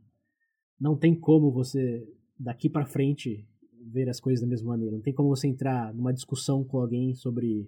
[0.80, 2.08] não tem como você,
[2.40, 3.48] daqui para frente,
[3.92, 4.96] ver as coisas da mesma maneira.
[4.96, 7.68] Não tem como você entrar numa discussão com alguém sobre,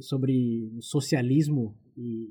[0.00, 2.30] sobre socialismo e,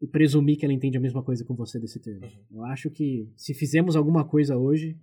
[0.00, 2.26] e presumir que ela entende a mesma coisa com você desse termo.
[2.50, 4.96] Eu acho que se fizemos alguma coisa hoje,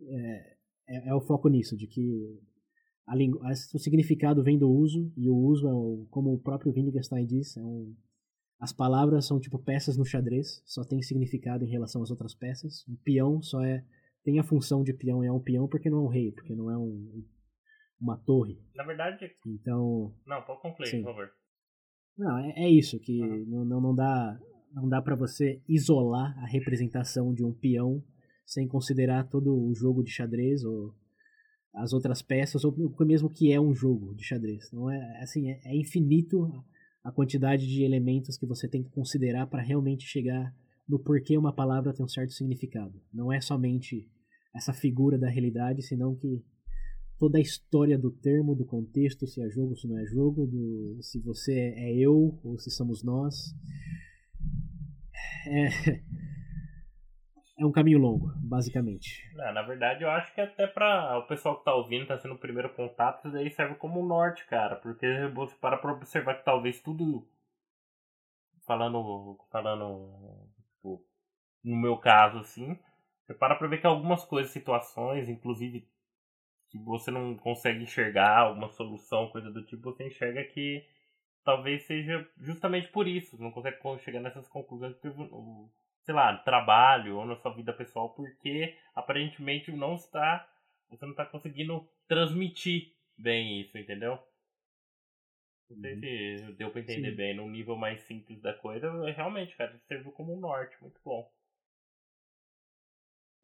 [0.00, 0.53] é,
[0.88, 2.38] é, é o foco nisso, de que
[3.06, 6.72] a lingu- o significado vem do uso, e o uso, é o, como o próprio
[6.72, 7.94] Wittgenstein diz, é um,
[8.60, 12.84] as palavras são tipo peças no xadrez, só tem significado em relação às outras peças.
[12.88, 13.84] Um peão só é
[14.22, 16.54] tem a função de peão e é um peão porque não é um rei, porque
[16.54, 17.24] não é um,
[18.00, 18.58] uma torre.
[18.74, 21.02] Na verdade, Então, não, pode concluir, Sim.
[21.02, 21.30] por favor.
[22.16, 23.44] não, é, é isso que Uhum.
[23.46, 24.40] não, não, não dá
[24.72, 28.02] não dá para você isolar a representação de um peão
[28.46, 30.94] sem considerar todo o jogo de xadrez ou
[31.74, 34.70] as outras peças ou mesmo que é um jogo de xadrez.
[34.72, 36.52] Não é assim, é, é infinito
[37.02, 40.54] a quantidade de elementos que você tem que considerar para realmente chegar
[40.88, 43.00] no porquê uma palavra tem um certo significado.
[43.12, 44.08] Não é somente
[44.54, 46.42] essa figura da realidade, senão que
[47.18, 50.98] toda a história do termo, do contexto, se é jogo, se não é jogo, do,
[51.02, 53.54] se você é eu ou se somos nós.
[55.46, 56.00] É,
[57.56, 59.22] é um caminho longo, basicamente.
[59.34, 62.34] Não, na verdade, eu acho que até pra o pessoal que tá ouvindo, tá sendo
[62.34, 64.76] o primeiro contato, isso daí serve como um norte, cara.
[64.76, 67.26] Porque você para pra observar que talvez tudo.
[68.66, 69.38] Falando.
[69.50, 70.50] Falando.
[70.76, 71.04] Tipo,
[71.64, 72.78] no meu caso, assim.
[73.24, 75.88] Você para pra ver que algumas coisas, situações, inclusive
[76.70, 80.84] que você não consegue enxergar alguma solução, coisa do tipo, você enxerga que
[81.44, 83.40] talvez seja justamente por isso.
[83.40, 85.08] Não consegue chegar nessas conclusões porque,
[86.04, 90.48] sei lá, trabalho ou na sua vida pessoal, porque aparentemente não está.
[90.90, 94.18] Você não está conseguindo transmitir bem isso, entendeu?
[95.70, 95.96] Não sei
[96.38, 97.16] se deu pra entender Sim.
[97.16, 97.36] bem.
[97.36, 101.28] Num nível mais simples da coisa, é realmente, cara, serviu como um norte, muito bom.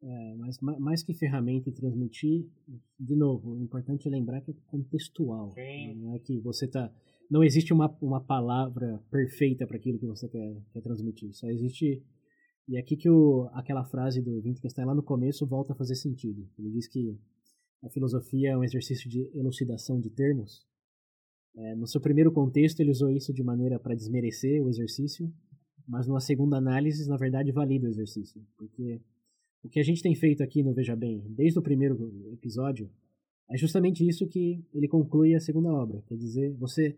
[0.03, 2.47] É, mas ma- mais que ferramenta e transmitir,
[2.99, 5.51] de novo, o importante é lembrar que é contextual.
[5.51, 5.93] Sim.
[5.95, 6.91] Não é que você tá.
[7.29, 11.33] Não existe uma, uma palavra perfeita para aquilo que você quer, quer transmitir.
[11.33, 12.01] Só existe.
[12.67, 15.95] E é aqui que o, aquela frase do Wittgenstein lá no começo volta a fazer
[15.95, 16.47] sentido.
[16.57, 17.17] Ele diz que
[17.83, 20.65] a filosofia é um exercício de elucidação de termos.
[21.55, 25.33] É, no seu primeiro contexto, ele usou isso de maneira para desmerecer o exercício,
[25.87, 28.41] mas numa segunda análise, na verdade, valida o exercício.
[28.57, 29.01] Porque
[29.63, 31.97] o que a gente tem feito aqui no Veja Bem, desde o primeiro
[32.31, 32.89] episódio,
[33.49, 36.01] é justamente isso que ele conclui a segunda obra.
[36.07, 36.95] Quer dizer, você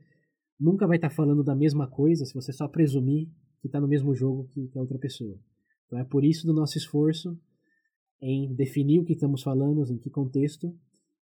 [0.59, 3.27] nunca vai estar falando da mesma coisa se você só presumir
[3.59, 5.39] que está no mesmo jogo que a outra pessoa.
[5.85, 7.37] Então é por isso do nosso esforço
[8.21, 10.73] em definir o que estamos falando, em que contexto,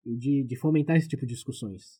[0.05, 1.99] e de, de fomentar esse tipo de discussões.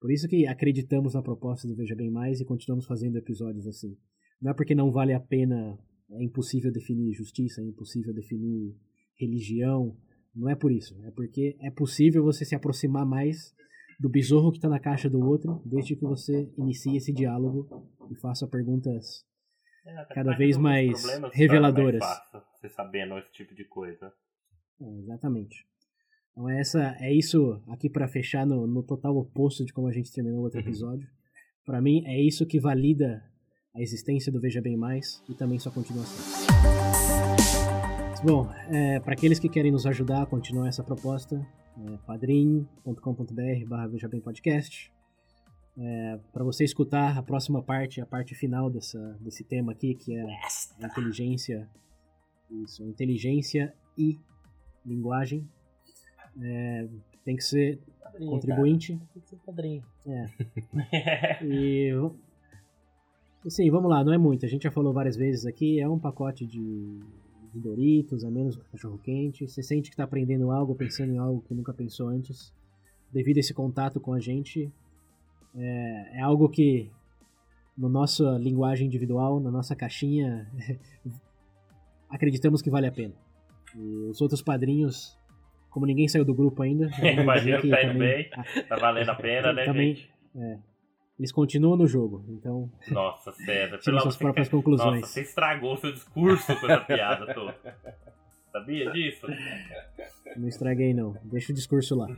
[0.00, 3.96] Por isso que acreditamos na proposta do Veja Bem Mais e continuamos fazendo episódios assim.
[4.40, 5.78] Não é porque não vale a pena,
[6.10, 8.74] é impossível definir justiça, é impossível definir
[9.18, 9.96] religião,
[10.34, 10.98] não é por isso.
[11.04, 13.54] É porque é possível você se aproximar mais
[14.00, 17.68] do besouro que está na caixa do outro, desde que você inicie esse diálogo
[18.10, 19.24] e faça perguntas
[19.86, 21.02] É, Cada vez mais
[21.32, 22.00] reveladoras.
[22.04, 24.12] fácil Você sabendo esse tipo de coisa.
[24.80, 25.64] É, exatamente.
[26.32, 30.12] Então essa, é isso aqui para fechar no, no total oposto de como a gente
[30.12, 30.66] terminou o outro Uhum.
[30.66, 31.08] episódio.
[31.64, 33.22] Para mim é isso que valida
[33.74, 36.24] a existência do Veja Bem Mais e também sua continuação.
[38.24, 41.36] Bom, é, para aqueles que querem nos ajudar a continuar essa proposta,
[41.86, 44.92] é padrim.com.br barra Veja Bem Podcast.
[45.78, 50.14] É, para você escutar a próxima parte, a parte final dessa, desse tema aqui, que
[50.14, 51.68] é a inteligência,
[52.50, 54.18] isso, inteligência e
[54.84, 55.48] linguagem.
[56.40, 56.88] É,
[57.24, 57.80] tem que ser
[58.18, 59.00] contribuinte.
[59.12, 59.82] Tem que ser padrinho.
[63.42, 64.44] E assim, vamos lá, não é muito.
[64.44, 67.00] A gente já falou várias vezes aqui, é um pacote de,
[67.54, 69.48] de Doritos, é menos cachorro quente.
[69.48, 72.52] Você sente que está aprendendo algo, pensando em algo que nunca pensou antes,
[73.10, 74.70] devido a esse contato com a gente.
[75.56, 76.90] É, é algo que
[77.76, 80.46] na nossa linguagem individual, na nossa caixinha,
[82.08, 83.14] acreditamos que vale a pena.
[83.74, 85.16] E os outros padrinhos,
[85.70, 86.90] como ninguém saiu do grupo ainda,
[87.20, 90.10] Imagina que tá indo também- bem, tá valendo a pena, né, também, gente?
[90.36, 90.58] é,
[91.18, 95.00] eles continuam no jogo, então Nossa, César, pelo suas próprias Nossa, conclusões.
[95.08, 97.56] você estragou seu discurso com essa piada toda.
[98.52, 99.26] Sabia disso?
[100.36, 102.08] Não estraguei não, deixa o discurso lá.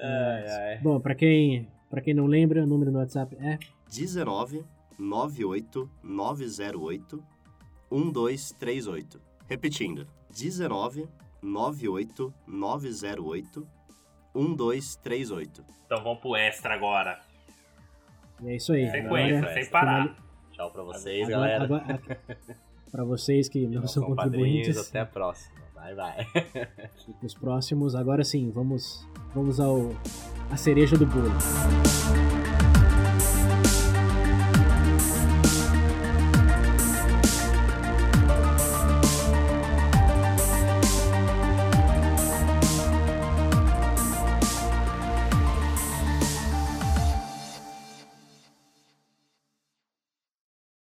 [0.00, 0.78] Ai, ai.
[0.78, 4.64] Bom, pra quem, pra quem não lembra, o número no WhatsApp é 19
[4.98, 7.22] 98 908
[7.90, 9.20] 1238.
[9.48, 11.08] Repetindo, 19
[11.42, 13.66] 98 908
[14.34, 15.64] 1238.
[15.86, 17.18] Então vamos pro extra agora.
[18.42, 18.90] e é isso aí.
[18.90, 20.16] Sequência, Agora, sem parar.
[20.52, 21.64] Tchau pra vocês, agora, galera.
[21.64, 22.20] agora,
[22.90, 25.57] para vocês que não são contribuintes, Até a próxima.
[25.94, 26.26] Bye.
[27.22, 29.90] e os próximos, agora sim, vamos, vamos ao
[30.50, 32.27] a cereja do bolo.